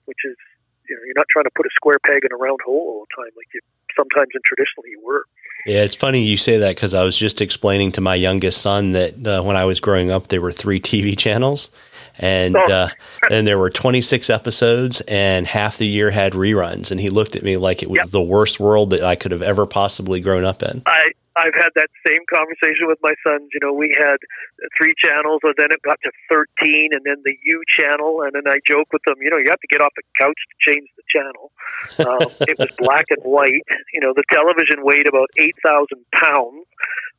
[0.08, 0.40] which is,
[0.88, 3.04] you know, you're not trying to put a square peg in a round hole all
[3.04, 3.60] the time like you
[3.96, 5.24] sometimes and traditionally you were.
[5.66, 8.92] Yeah, it's funny you say that because I was just explaining to my youngest son
[8.92, 11.70] that uh, when I was growing up, there were three TV channels,
[12.18, 12.72] and oh.
[12.72, 12.88] uh,
[13.30, 16.92] and there were 26 episodes, and half the year had reruns.
[16.92, 18.10] And he looked at me like it was yep.
[18.10, 20.82] the worst world that I could have ever possibly grown up in.
[20.86, 23.52] I I've had that same conversation with my sons.
[23.52, 24.16] You know, we had
[24.80, 28.22] three channels, and then it got to 13, and then the U channel.
[28.24, 30.36] And then I joke with them, you know, you have to get off the couch
[30.36, 31.52] to change the channel.
[32.00, 33.68] Um, it was black and white.
[33.92, 36.64] You know, the television weighed about 8,000 pounds.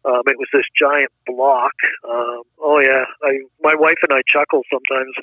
[0.06, 1.76] Um, it was this giant block.
[2.08, 5.14] Um, oh yeah, I, my wife and I chuckle sometimes,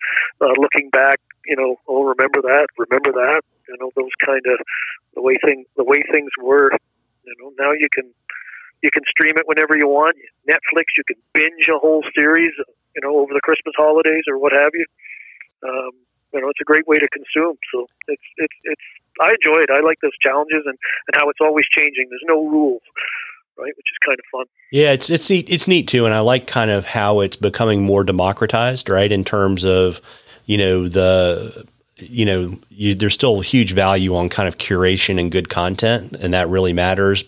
[0.41, 1.21] uh, looking back.
[1.47, 3.43] You know, oh remember that, remember that.
[3.69, 4.61] You know, those kind of
[5.15, 6.71] the way thing, the way things were.
[7.25, 8.13] You know, now you can
[8.85, 10.15] you can stream it whenever you want.
[10.45, 12.53] Netflix, you can binge a whole series,
[12.95, 14.85] you know, over the Christmas holidays or what have you.
[15.65, 15.93] Um,
[16.35, 17.57] you know, it's a great way to consume.
[17.73, 18.87] So it's it's it's.
[19.21, 19.71] I enjoy it.
[19.71, 20.77] I like those challenges and
[21.09, 22.09] and how it's always changing.
[22.11, 22.83] There's no rules.
[23.57, 24.47] Right, which is kind of fun.
[24.73, 25.49] Yeah, it's it's neat.
[25.49, 29.11] It's neat too, and I like kind of how it's becoming more democratized, right?
[29.11, 30.01] In terms of,
[30.45, 31.65] you know, the
[31.99, 36.35] you know, you, there's still huge value on kind of curation and good content, and
[36.35, 37.25] that really matters.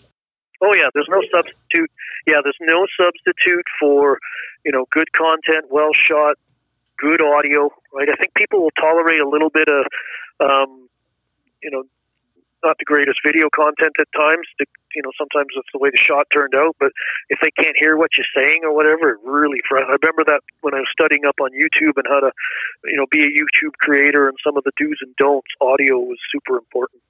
[0.61, 1.91] Oh yeah, there's no substitute.
[2.25, 4.19] Yeah, there's no substitute for
[4.65, 6.37] you know good content, well shot,
[6.97, 7.69] good audio.
[7.93, 8.09] Right.
[8.09, 9.85] I think people will tolerate a little bit of
[10.39, 10.89] um,
[11.61, 11.83] you know
[12.63, 14.47] not the greatest video content at times.
[14.57, 16.75] To, you know, sometimes it's the way the shot turned out.
[16.79, 16.91] But
[17.29, 19.61] if they can't hear what you're saying or whatever, it really.
[19.71, 22.31] I remember that when I was studying up on YouTube and how to,
[22.85, 25.53] you know, be a YouTube creator and some of the do's and don'ts.
[25.61, 27.01] Audio was super important,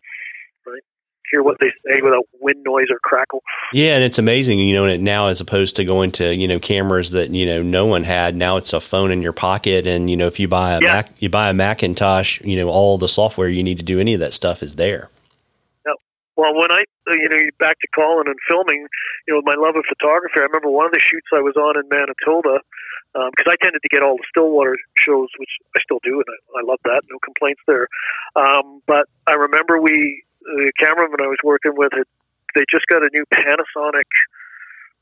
[0.65, 0.83] right?
[1.31, 3.43] Hear what they say without wind noise or crackle.
[3.73, 6.59] Yeah, and it's amazing, you know, and now as opposed to going to, you know,
[6.59, 10.09] cameras that, you know, no one had, now it's a phone in your pocket and,
[10.09, 10.87] you know, if you buy a yeah.
[10.87, 14.13] Mac you buy a Macintosh, you know, all the software you need to do any
[14.13, 15.09] of that stuff is there.
[16.37, 18.85] Well, when I, uh, you know, back to Colin and filming,
[19.27, 21.81] you know, my love of photography, I remember one of the shoots I was on
[21.81, 22.61] in Manitoba,
[23.13, 26.29] because um, I tended to get all the Stillwater shows, which I still do, and
[26.29, 27.01] I, I love that.
[27.09, 27.87] No complaints there.
[28.35, 32.07] Um, but I remember we the cameraman I was working with had
[32.55, 34.09] they just got a new Panasonic.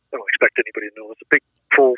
[0.09, 1.43] I don't expect anybody to know it's a big
[1.75, 1.93] full,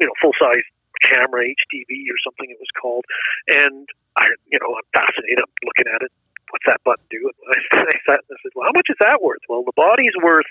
[0.00, 0.64] you know, full size
[1.04, 3.04] camera HDV or something it was called,
[3.48, 3.86] and
[4.16, 5.44] I, you know, I'm fascinated.
[5.44, 6.12] I'm looking at it.
[6.50, 7.28] What's that button do?
[7.28, 7.36] And
[7.86, 10.48] I, sat and I said, "Well, how much is that worth?" Well, the body's worth,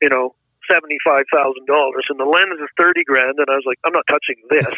[0.00, 0.34] you know,
[0.70, 3.38] seventy five thousand dollars, and the lens is thirty grand.
[3.38, 4.74] And I was like, I'm not touching this.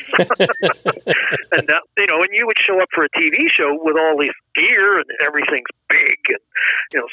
[1.53, 4.17] and now, you know, and you would show up for a TV show with all
[4.19, 6.45] this gear and everything's big, and
[6.93, 7.09] you know,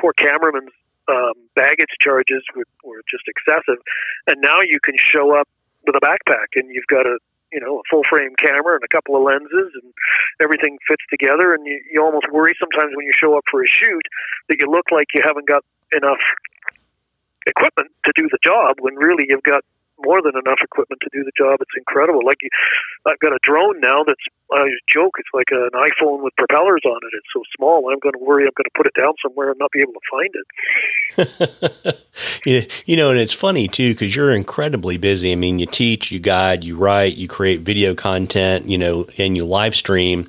[0.00, 0.72] poor cameraman's
[1.08, 3.80] um, baggage charges were, were just excessive.
[4.28, 5.48] And now you can show up
[5.86, 7.18] with a backpack, and you've got a
[7.52, 9.92] you know a full frame camera and a couple of lenses, and
[10.40, 11.54] everything fits together.
[11.54, 14.04] And you, you almost worry sometimes when you show up for a shoot
[14.48, 16.20] that you look like you haven't got enough
[17.48, 19.64] equipment to do the job when really you've got
[20.04, 21.58] more than enough equipment to do the job.
[21.60, 22.20] It's incredible.
[22.24, 22.38] Like
[23.06, 24.22] I've got a drone now that's
[24.52, 25.16] I joke.
[25.18, 27.16] It's like an iPhone with propellers on it.
[27.16, 27.90] It's so small.
[27.90, 28.44] I'm going to worry.
[28.44, 30.00] I'm going to put it down somewhere and not be able to
[31.20, 31.96] find
[32.44, 32.76] it.
[32.86, 35.32] you know, and it's funny too because you're incredibly busy.
[35.32, 38.66] I mean, you teach, you guide, you write, you create video content.
[38.66, 40.28] You know, and you live stream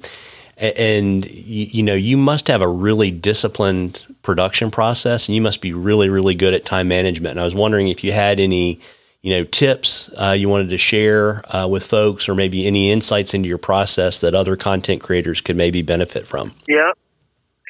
[0.60, 5.74] and you, know you must have a really disciplined production process and you must be
[5.74, 7.32] really really good at time management.
[7.32, 8.80] And i was wondering if you had any
[9.22, 13.34] you know tips uh, you wanted to share uh, with folks or maybe any insights
[13.34, 16.54] into your process that other content creators could maybe benefit from?
[16.68, 16.92] Yeah.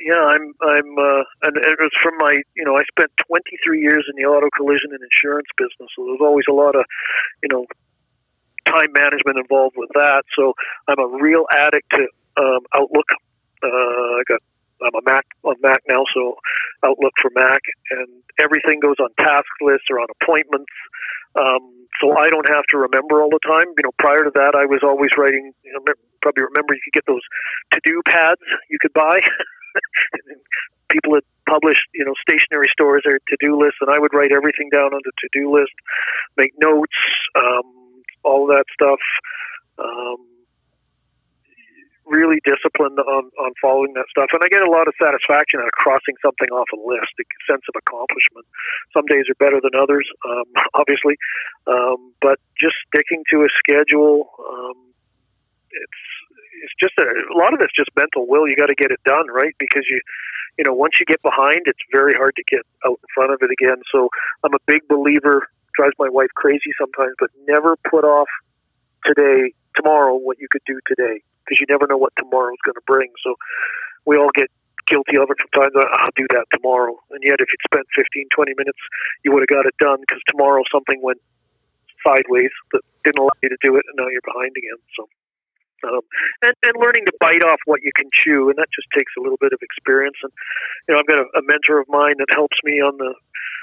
[0.05, 4.05] Yeah i'm i'm uh, and it was from my you know i spent 23 years
[4.09, 6.85] in the auto collision and insurance business so there's always a lot of
[7.43, 7.65] you know
[8.65, 10.23] time management involved with that.
[10.37, 10.53] So
[10.87, 13.07] i'm a real addict to um, Outlook.
[13.61, 14.39] Uh, I got
[14.81, 16.37] I'm a Mac on Mac now, so
[16.83, 17.61] Outlook for Mac,
[17.91, 20.71] and everything goes on task lists or on appointments.
[21.35, 23.75] Um, so I don't have to remember all the time.
[23.75, 25.51] You know, prior to that, I was always writing.
[25.63, 25.83] You know,
[26.21, 27.23] probably remember you could get those
[27.71, 29.19] to-do pads you could buy.
[30.91, 34.69] People had published, you know, stationery stores their to-do lists, and I would write everything
[34.71, 35.75] down on the to-do list,
[36.37, 36.97] make notes,
[37.35, 38.99] um, all that stuff.
[39.77, 40.17] Um,
[42.09, 44.33] really disciplined on, on following that stuff.
[44.33, 47.25] And I get a lot of satisfaction out of crossing something off a list, a
[47.45, 48.49] sense of accomplishment.
[48.91, 51.15] Some days are better than others, um, obviously.
[51.69, 54.77] Um, but just sticking to a schedule, um,
[55.69, 56.01] it's,
[56.65, 58.49] it's just a, a lot of it's just mental will.
[58.49, 59.53] You got to get it done, right?
[59.61, 60.01] Because you,
[60.57, 63.39] you know, once you get behind, it's very hard to get out in front of
[63.45, 63.79] it again.
[63.93, 64.09] So
[64.43, 65.47] I'm a big believer,
[65.77, 68.27] drives my wife crazy sometimes, but never put off
[69.05, 72.85] today, tomorrow, what you could do today because you never know what tomorrow's going to
[72.85, 73.09] bring.
[73.25, 73.33] So
[74.05, 74.53] we all get
[74.85, 75.93] guilty of it from time to time.
[75.97, 76.93] I'll do that tomorrow.
[77.09, 78.81] And yet, if you'd spent 15, 20 minutes,
[79.25, 81.21] you would have got it done because tomorrow something went
[82.05, 84.77] sideways that didn't allow you to do it, and now you're behind again.
[84.93, 85.09] So.
[85.79, 86.03] Um,
[86.43, 89.23] and, and learning to bite off what you can chew, and that just takes a
[89.23, 90.19] little bit of experience.
[90.19, 90.33] And
[90.83, 93.15] you know, I've got a, a mentor of mine that helps me on the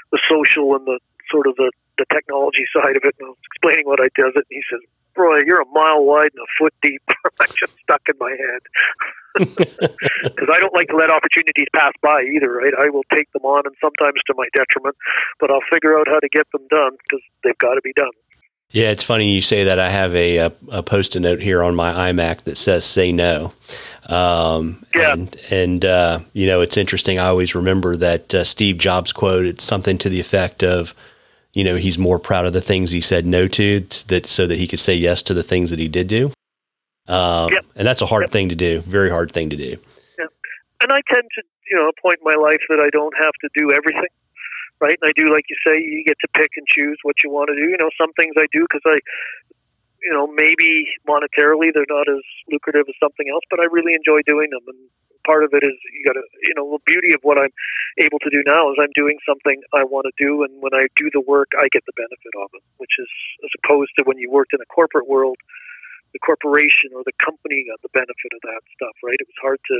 [0.09, 0.97] the social and the
[1.29, 1.69] sort of the
[2.01, 3.13] the technology side of it.
[3.21, 4.81] And I was explaining what I does it, and he says,
[5.17, 7.01] Roy, you're a mile wide and a foot deep.
[7.39, 8.61] I'm just stuck in my head
[9.37, 12.51] because I don't like to let opportunities pass by either.
[12.51, 12.73] Right?
[12.77, 14.95] I will take them on, and sometimes to my detriment,
[15.39, 18.11] but I'll figure out how to get them done because they've got to be done.
[18.71, 19.79] Yeah, it's funny you say that.
[19.79, 23.53] I have a, a, a post-it note here on my iMac that says "Say no."
[24.07, 25.13] Um, yeah.
[25.13, 27.19] And, and uh, you know, it's interesting.
[27.19, 29.45] I always remember that uh, Steve Jobs quote.
[29.45, 30.93] It's something to the effect of,
[31.57, 33.79] you know, he's more proud of the things he said no to
[34.13, 36.29] that so that he could say yes to the things that he did do.
[37.07, 37.65] Um, Yep.
[37.77, 38.31] And that's a hard Yep.
[38.31, 39.73] thing to do, very hard thing to do.
[40.77, 41.41] and I tend to,
[41.71, 44.13] you know, a point in my life that I don't have to do everything,
[44.79, 44.93] right?
[45.01, 47.49] And I do, like you say, you get to pick and choose what you want
[47.49, 47.65] to do.
[47.65, 48.99] You know, some things I do because I,
[50.03, 54.21] you know, maybe monetarily they're not as lucrative as something else, but I really enjoy
[54.29, 54.61] doing them.
[54.69, 54.77] And
[55.27, 57.51] part of it is you got to, you know, the beauty of what I'm
[57.99, 60.87] able to do now is I'm doing something I want to do, and when I
[60.95, 63.11] do the work, I get the benefit of it, which is
[63.43, 65.35] as opposed to when you worked in a corporate world
[66.13, 69.17] the corporation or the company got the benefit of that stuff, right?
[69.19, 69.75] It was hard to,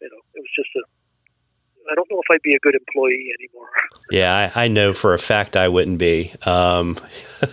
[0.00, 0.82] you know, it was just a.
[1.90, 3.70] I don't know if I'd be a good employee anymore.
[4.10, 6.32] Yeah, I, I know for a fact I wouldn't be.
[6.44, 6.98] Um,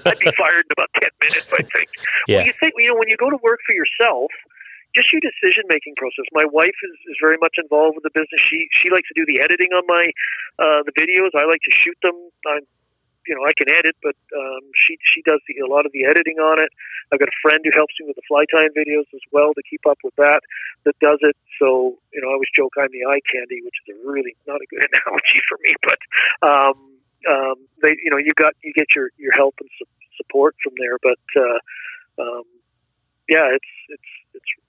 [0.05, 1.47] I'd be fired in about ten minutes.
[1.53, 1.89] I think.
[2.27, 2.39] Yeah.
[2.39, 4.29] Well, you think you know when you go to work for yourself,
[5.13, 6.25] your decision making process.
[6.33, 8.41] My wife is, is very much involved with the business.
[8.41, 10.09] She she likes to do the editing on my
[10.57, 11.35] uh, the videos.
[11.37, 12.15] I like to shoot them.
[12.47, 12.65] I'm
[13.27, 16.07] you know I can edit, but um, she she does the, a lot of the
[16.07, 16.71] editing on it.
[17.11, 19.63] I've got a friend who helps me with the fly tying videos as well to
[19.69, 20.41] keep up with that.
[20.85, 21.35] That does it.
[21.59, 24.63] So you know I always joke I'm the eye candy, which is a really not
[24.63, 25.99] a good analogy for me, but
[26.41, 26.77] um,
[27.27, 30.73] um, they you know you got you get your your help and su- support from
[30.79, 31.21] there, but.
[31.35, 31.59] Uh,
[32.17, 32.43] um,
[33.29, 34.11] yeah, it's it's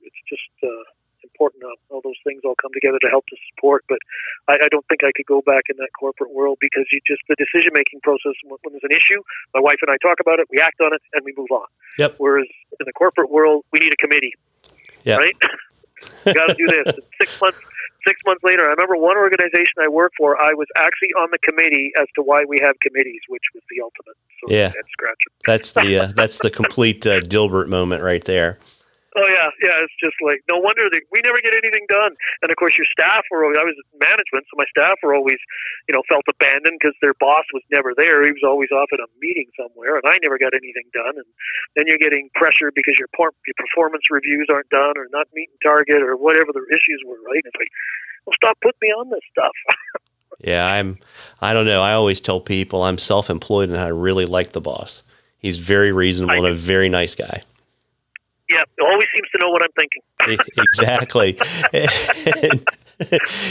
[0.09, 0.85] it's just uh,
[1.25, 1.63] important.
[1.63, 3.85] How all those things all come together to help to support.
[3.89, 3.99] But
[4.49, 7.23] I, I don't think I could go back in that corporate world because you just
[7.29, 9.21] the decision making process when, when there's an issue,
[9.55, 11.67] my wife and I talk about it, we act on it, and we move on.
[11.99, 12.17] Yep.
[12.19, 12.49] Whereas
[12.81, 14.35] in the corporate world, we need a committee.
[15.05, 15.19] Yep.
[15.19, 15.37] Right.
[16.25, 16.95] Got to do this.
[16.95, 17.59] And six months.
[18.07, 20.41] Six months later, I remember one organization I worked for.
[20.41, 23.83] I was actually on the committee as to why we have committees, which was the
[23.83, 24.69] ultimate sort Yeah.
[24.69, 25.31] of scratcher.
[25.45, 28.61] that's the uh, that's the complete uh, Dilbert moment right there.
[29.19, 29.83] Oh yeah, yeah.
[29.83, 32.15] It's just like no wonder that we never get anything done.
[32.43, 33.43] And of course, your staff were.
[33.43, 35.43] Always, I was management, so my staff were always,
[35.91, 38.23] you know, felt abandoned because their boss was never there.
[38.23, 41.19] He was always off at a meeting somewhere, and I never got anything done.
[41.19, 41.27] And
[41.75, 45.59] then you're getting pressure because your, por- your performance reviews aren't done, or not meeting
[45.67, 47.19] target, or whatever the issues were.
[47.27, 47.43] Right?
[47.43, 47.73] It's like,
[48.23, 49.57] well, stop putting me on this stuff.
[50.41, 50.99] Yeah, I'm.
[51.41, 51.83] I don't know.
[51.83, 55.03] I always tell people I'm self-employed and I really like the boss.
[55.41, 57.43] He's very reasonable and a very nice guy.
[58.51, 60.03] Yeah, always seems to know what I'm thinking.
[60.59, 61.39] Exactly.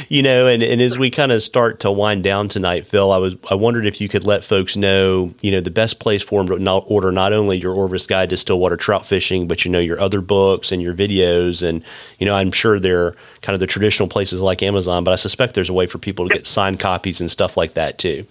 [0.10, 3.18] You know, and, and as we kind of start to wind down tonight, Phil, I
[3.18, 6.44] was I wondered if you could let folks know, you know, the best place for
[6.44, 9.72] them to not order not only your Orvis Guide to Stillwater Trout Fishing, but you
[9.72, 11.82] know your other books and your videos, and
[12.20, 15.54] you know, I'm sure they're kind of the traditional places like Amazon, but I suspect
[15.54, 18.28] there's a way for people to get signed copies and stuff like that too.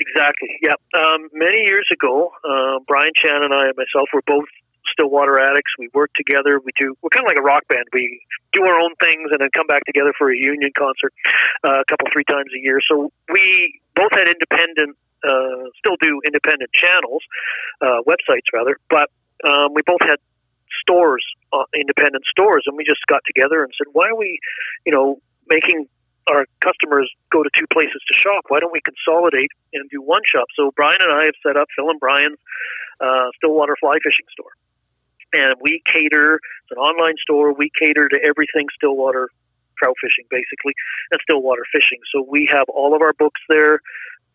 [0.00, 0.58] Exactly.
[0.60, 0.74] Yeah.
[1.00, 4.48] Um, many years ago, uh, Brian Chan and I and myself were both
[4.92, 5.72] Stillwater addicts.
[5.78, 6.60] We work together.
[6.64, 6.94] We do.
[7.02, 7.84] We're kind of like a rock band.
[7.92, 8.20] We
[8.52, 11.12] do our own things and then come back together for a union concert
[11.66, 12.80] uh, a couple three times a year.
[12.88, 17.22] So we both had independent, uh, still do independent channels,
[17.80, 19.10] uh, websites rather, but
[19.44, 20.18] um, we both had
[20.82, 24.38] stores, uh, independent stores, and we just got together and said, why are we,
[24.84, 25.86] you know, making
[26.30, 28.44] our customers go to two places to shop.
[28.48, 30.46] Why don't we consolidate and do one shop?
[30.56, 32.38] So Brian and I have set up Phil and Brian's
[33.00, 34.52] uh, Stillwater Fly Fishing Store,
[35.32, 36.36] and we cater.
[36.36, 37.52] It's an online store.
[37.52, 39.28] We cater to everything Stillwater
[39.78, 40.74] trout fishing, basically,
[41.12, 42.02] and Stillwater fishing.
[42.12, 43.80] So we have all of our books there,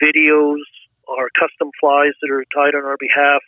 [0.01, 0.63] videos,
[1.07, 3.43] our custom flies that are tied on our behalf,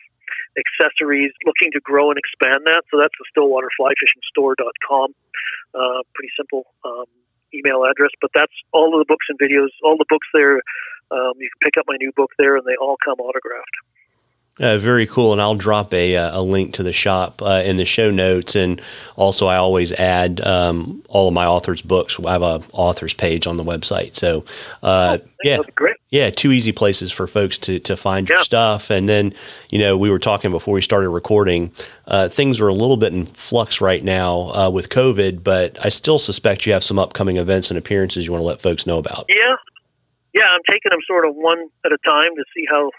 [0.60, 2.84] accessories, looking to grow and expand that.
[2.92, 5.14] So that's the stillwaterflyfishingstore.com.
[5.74, 7.08] Uh, pretty simple um,
[7.54, 10.60] email address, but that's all of the books and videos, all the books there.
[11.10, 13.76] Um, you can pick up my new book there, and they all come autographed.
[14.58, 17.76] Uh, very cool, and I'll drop a, uh, a link to the shop uh, in
[17.76, 18.80] the show notes, and
[19.14, 22.18] also I always add um, all of my authors' books.
[22.24, 24.46] I have a authors page on the website, so
[24.82, 25.58] uh, oh, yeah,
[26.08, 28.36] yeah, two easy places for folks to to find yeah.
[28.36, 28.88] your stuff.
[28.88, 29.34] And then,
[29.68, 31.70] you know, we were talking before we started recording.
[32.06, 35.90] Uh, things are a little bit in flux right now uh, with COVID, but I
[35.90, 38.96] still suspect you have some upcoming events and appearances you want to let folks know
[38.96, 39.26] about.
[39.28, 39.56] Yeah,
[40.32, 42.90] yeah, I'm taking them sort of one at a time to see how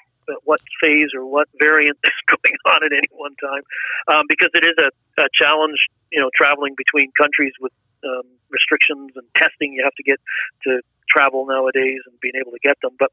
[0.44, 3.64] what phase or what variant is going on at any one time,
[4.08, 4.90] um, because it is a,
[5.22, 5.80] a, challenge.
[6.12, 7.74] You know, traveling between countries with
[8.06, 10.20] um, restrictions and testing you have to get
[10.64, 12.92] to travel nowadays and being able to get them.
[13.00, 13.12] But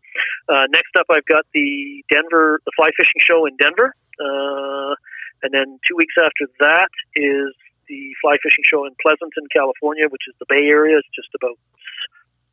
[0.49, 4.95] uh, next up, I've got the Denver, the fly fishing show in Denver, uh,
[5.43, 7.55] and then two weeks after that is
[7.89, 10.99] the fly fishing show in Pleasanton, California, which is the Bay Area.
[10.99, 11.59] It's just about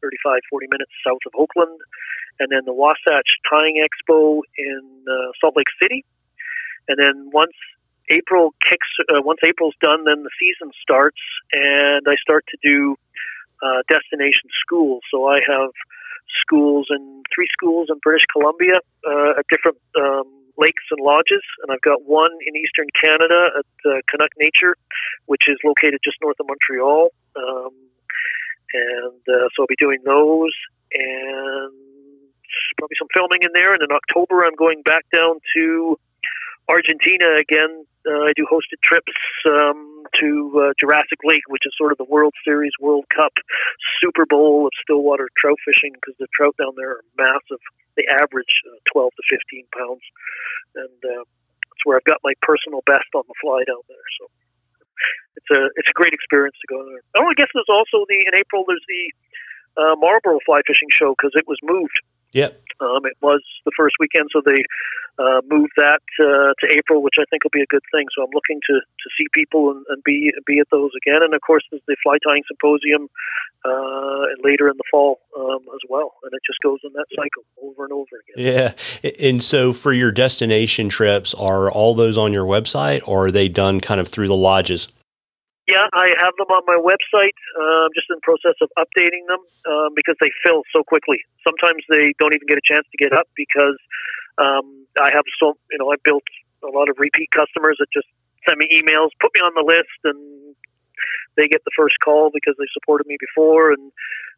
[0.01, 1.79] 35, 40 minutes south of Oakland
[2.41, 6.03] and then the Wasatch Tying Expo in uh, Salt Lake City.
[6.87, 7.53] And then once
[8.09, 11.21] April kicks, uh, once April's done, then the season starts,
[11.53, 12.97] and I start to do
[13.61, 15.01] uh, destination schools.
[15.11, 15.71] So I have
[16.41, 20.25] schools in three schools in British Columbia uh, at different um,
[20.57, 24.75] lakes and lodges, and I've got one in eastern Canada at uh, Canuck Nature,
[25.27, 27.09] which is located just north of Montreal.
[27.37, 27.71] Um,
[28.73, 30.55] and uh, so I'll be doing those,
[30.93, 31.73] and
[32.77, 33.73] probably some filming in there.
[33.73, 35.97] And in October, I'm going back down to
[36.69, 37.85] Argentina again.
[38.01, 39.13] Uh, I do hosted trips
[39.45, 43.33] um, to uh, Jurassic Lake, which is sort of the World Series, World Cup,
[44.01, 47.61] Super Bowl of Stillwater trout fishing because the trout down there are massive.
[47.95, 50.01] They average uh, 12 to 15 pounds,
[50.75, 54.07] and uh, that's where I've got my personal best on the fly down there.
[54.17, 54.31] So
[55.37, 57.01] it's a it's a great experience to go there.
[57.19, 59.03] Oh, I guess there's also the in April there's the
[59.79, 61.97] uh, Marlborough Fly Fishing Show because it was moved
[62.33, 62.63] Yep.
[62.79, 64.63] Um, it was the first weekend, so they
[65.21, 68.07] uh, moved that uh, to April, which I think will be a good thing.
[68.15, 71.21] So I'm looking to, to see people and, and be be at those again.
[71.21, 73.07] And of course, there's the fly tying symposium
[73.63, 77.43] uh, later in the fall um, as well, and it just goes in that cycle
[77.61, 78.73] over and over again.
[79.03, 79.11] Yeah.
[79.19, 83.47] And so, for your destination trips, are all those on your website, or are they
[83.47, 84.87] done kind of through the lodges?
[85.69, 87.37] Yeah, I have them on my website.
[87.55, 89.39] Uh, I'm just in the process of updating them
[89.71, 91.21] um, because they fill so quickly.
[91.47, 93.77] Sometimes they don't even get a chance to get up because
[94.37, 96.23] um, I have so you know I built
[96.63, 98.07] a lot of repeat customers that just
[98.47, 100.55] send me emails, put me on the list, and
[101.37, 103.91] they get the first call because they supported me before, and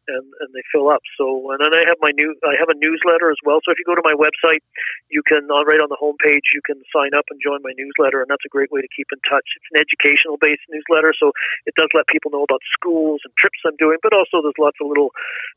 [0.08, 1.00] and, and they fill up.
[1.16, 3.60] So, and then I have my new, I have a newsletter as well.
[3.64, 4.60] So if you go to my website,
[5.08, 8.28] you can, right on the homepage, you can sign up and join my newsletter, and
[8.28, 9.46] that's a great way to keep in touch.
[9.56, 11.32] It's an educational based newsletter, so
[11.66, 14.76] it does let people know about schools and trips I'm doing, but also there's lots
[14.80, 15.12] of little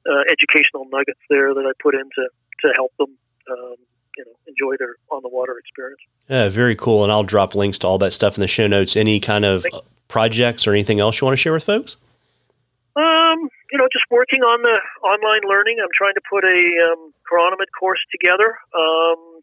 [0.07, 3.11] uh, educational nuggets there that I put in to, to help them.
[3.47, 3.79] Um,
[4.17, 6.01] you know, enjoy their on the water experience.
[6.29, 7.03] Yeah, very cool.
[7.03, 8.97] And I'll drop links to all that stuff in the show notes.
[8.97, 9.65] Any kind of
[10.07, 11.97] projects or anything else you want to share with folks?
[12.95, 15.77] Um, you know, just working on the online learning.
[15.81, 19.41] I'm trying to put a um, chironomid course together, um,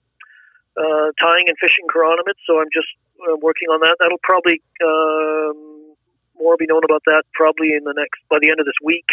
[0.76, 2.42] uh, tying and fishing chironomids.
[2.46, 2.88] So I'm just
[3.22, 3.96] uh, working on that.
[4.00, 5.94] That'll probably um,
[6.36, 9.06] more be known about that probably in the next by the end of this week.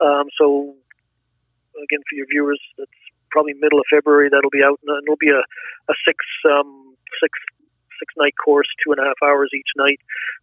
[0.00, 0.74] Um, so
[1.82, 2.90] again, for your viewers, that's
[3.30, 4.28] probably middle of February.
[4.30, 5.42] That'll be out, and it'll be a,
[5.90, 6.18] a six
[6.50, 7.32] um, six
[7.98, 10.00] six night course, two and a half hours each night,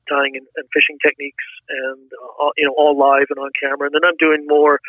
[0.10, 2.12] tying and, and fishing techniques, and
[2.42, 3.88] uh, you know all live and on camera.
[3.88, 4.80] And then I'm doing more,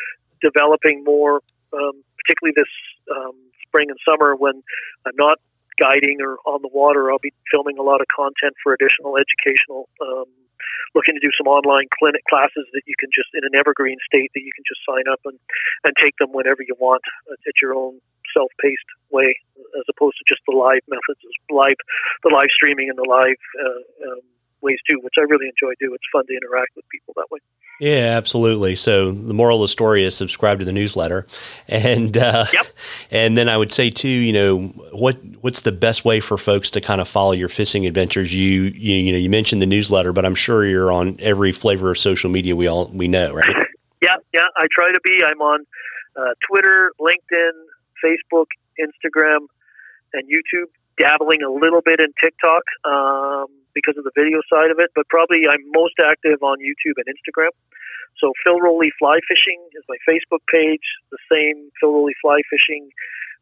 [0.41, 1.41] developing more,
[1.73, 2.73] um, particularly this
[3.13, 3.35] um,
[3.67, 4.63] spring and summer when
[5.05, 5.37] I'm not
[5.79, 7.11] guiding or on the water.
[7.11, 9.89] I'll be filming a lot of content for additional educational.
[10.01, 10.25] Um,
[10.93, 14.31] looking to do some online clinic classes that you can just in an evergreen state
[14.33, 15.37] that you can just sign up and
[15.83, 17.99] and take them whenever you want at your own
[18.35, 19.37] self-paced way,
[19.79, 21.79] as opposed to just the live methods, live
[22.23, 24.23] the live streaming and the live uh, um,
[24.59, 25.73] ways too, which I really enjoy.
[25.79, 27.39] Do it's fun to interact with people that way.
[27.79, 28.75] Yeah, absolutely.
[28.77, 31.27] So the moral of the story is subscribe to the newsletter,
[31.67, 32.67] and uh, yep.
[33.11, 34.59] and then I would say too, you know,
[34.93, 38.33] what what's the best way for folks to kind of follow your fishing adventures?
[38.33, 41.91] You you, you know you mentioned the newsletter, but I'm sure you're on every flavor
[41.91, 43.55] of social media we all we know, right?
[44.01, 45.23] Yeah, yeah, I try to be.
[45.25, 45.65] I'm on
[46.15, 47.51] uh, Twitter, LinkedIn,
[48.03, 48.45] Facebook,
[48.79, 49.47] Instagram,
[50.13, 50.67] and YouTube.
[50.97, 55.05] Dabbling a little bit in TikTok um, because of the video side of it, but
[55.11, 57.51] probably I'm most active on YouTube and Instagram.
[58.17, 60.87] So Phil Rowley Fly Fishing is my Facebook page.
[61.11, 62.89] The same Phil Rowley Fly Fishing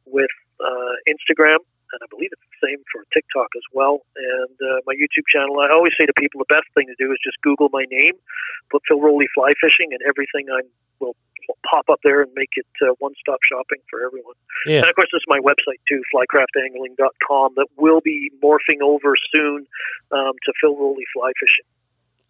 [0.06, 1.62] with uh, Instagram,
[1.94, 4.02] and I believe it's the same for TikTok as well.
[4.18, 5.62] And uh, my YouTube channel.
[5.62, 8.18] I always say to people, the best thing to do is just Google my name,
[8.74, 10.66] put Phil Rowley Fly Fishing, and everything I
[11.00, 11.16] will
[11.70, 14.36] pop up there and make it uh, one-stop shopping for everyone.
[14.66, 14.80] Yeah.
[14.80, 19.68] And of course, this is my website too, flycraftangling.com, that will be morphing over soon
[20.12, 21.66] um, to Phil Rowley Fly Fishing.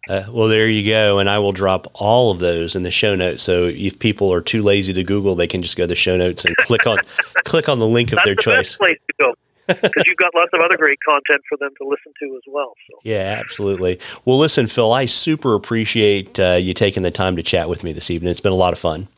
[0.06, 1.18] Uh, well, there you go.
[1.18, 3.42] And I will drop all of those in the show notes.
[3.42, 6.16] So if people are too lazy to Google, they can just go to the show
[6.16, 6.98] notes and click on
[7.44, 8.56] click on the link of That's their the choice.
[8.56, 9.34] best place to go
[9.66, 12.72] because you've got lots of other great content for them to listen to as well.
[12.90, 13.98] So Yeah, absolutely.
[14.24, 17.92] Well, listen, Phil, I super appreciate uh, you taking the time to chat with me
[17.92, 18.30] this evening.
[18.30, 19.08] It's been a lot of fun.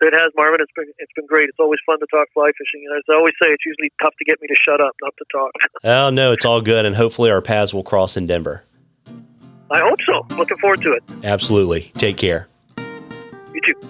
[0.00, 0.60] it has, Marvin.
[0.60, 1.48] It's been it's been great.
[1.48, 4.14] It's always fun to talk fly fishing, and as I always say, it's usually tough
[4.18, 5.52] to get me to shut up, not to talk.
[5.84, 6.86] Oh, no, it's all good.
[6.86, 8.62] And hopefully our paths will cross in Denver.
[9.70, 10.36] I hope so.
[10.36, 11.02] Looking forward to it.
[11.24, 11.90] Absolutely.
[11.96, 12.46] Take care.
[12.78, 13.88] You too.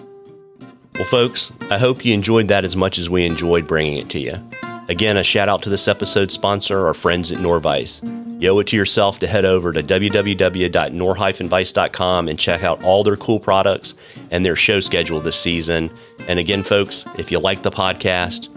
[0.95, 4.19] Well, folks, I hope you enjoyed that as much as we enjoyed bringing it to
[4.19, 4.43] you.
[4.93, 8.03] Again, a shout out to this episode's sponsor, our friends at Norvise.
[8.43, 13.17] You owe it to yourself to head over to www.norvise.com and check out all their
[13.17, 13.95] cool products
[14.31, 15.91] and their show schedule this season.
[16.29, 18.51] And again, folks, if you like the podcast,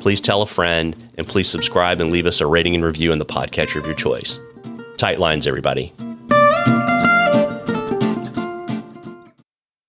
[0.00, 3.18] please tell a friend and please subscribe and leave us a rating and review in
[3.18, 4.40] the podcatcher of your choice.
[4.96, 5.92] Tight lines, everybody.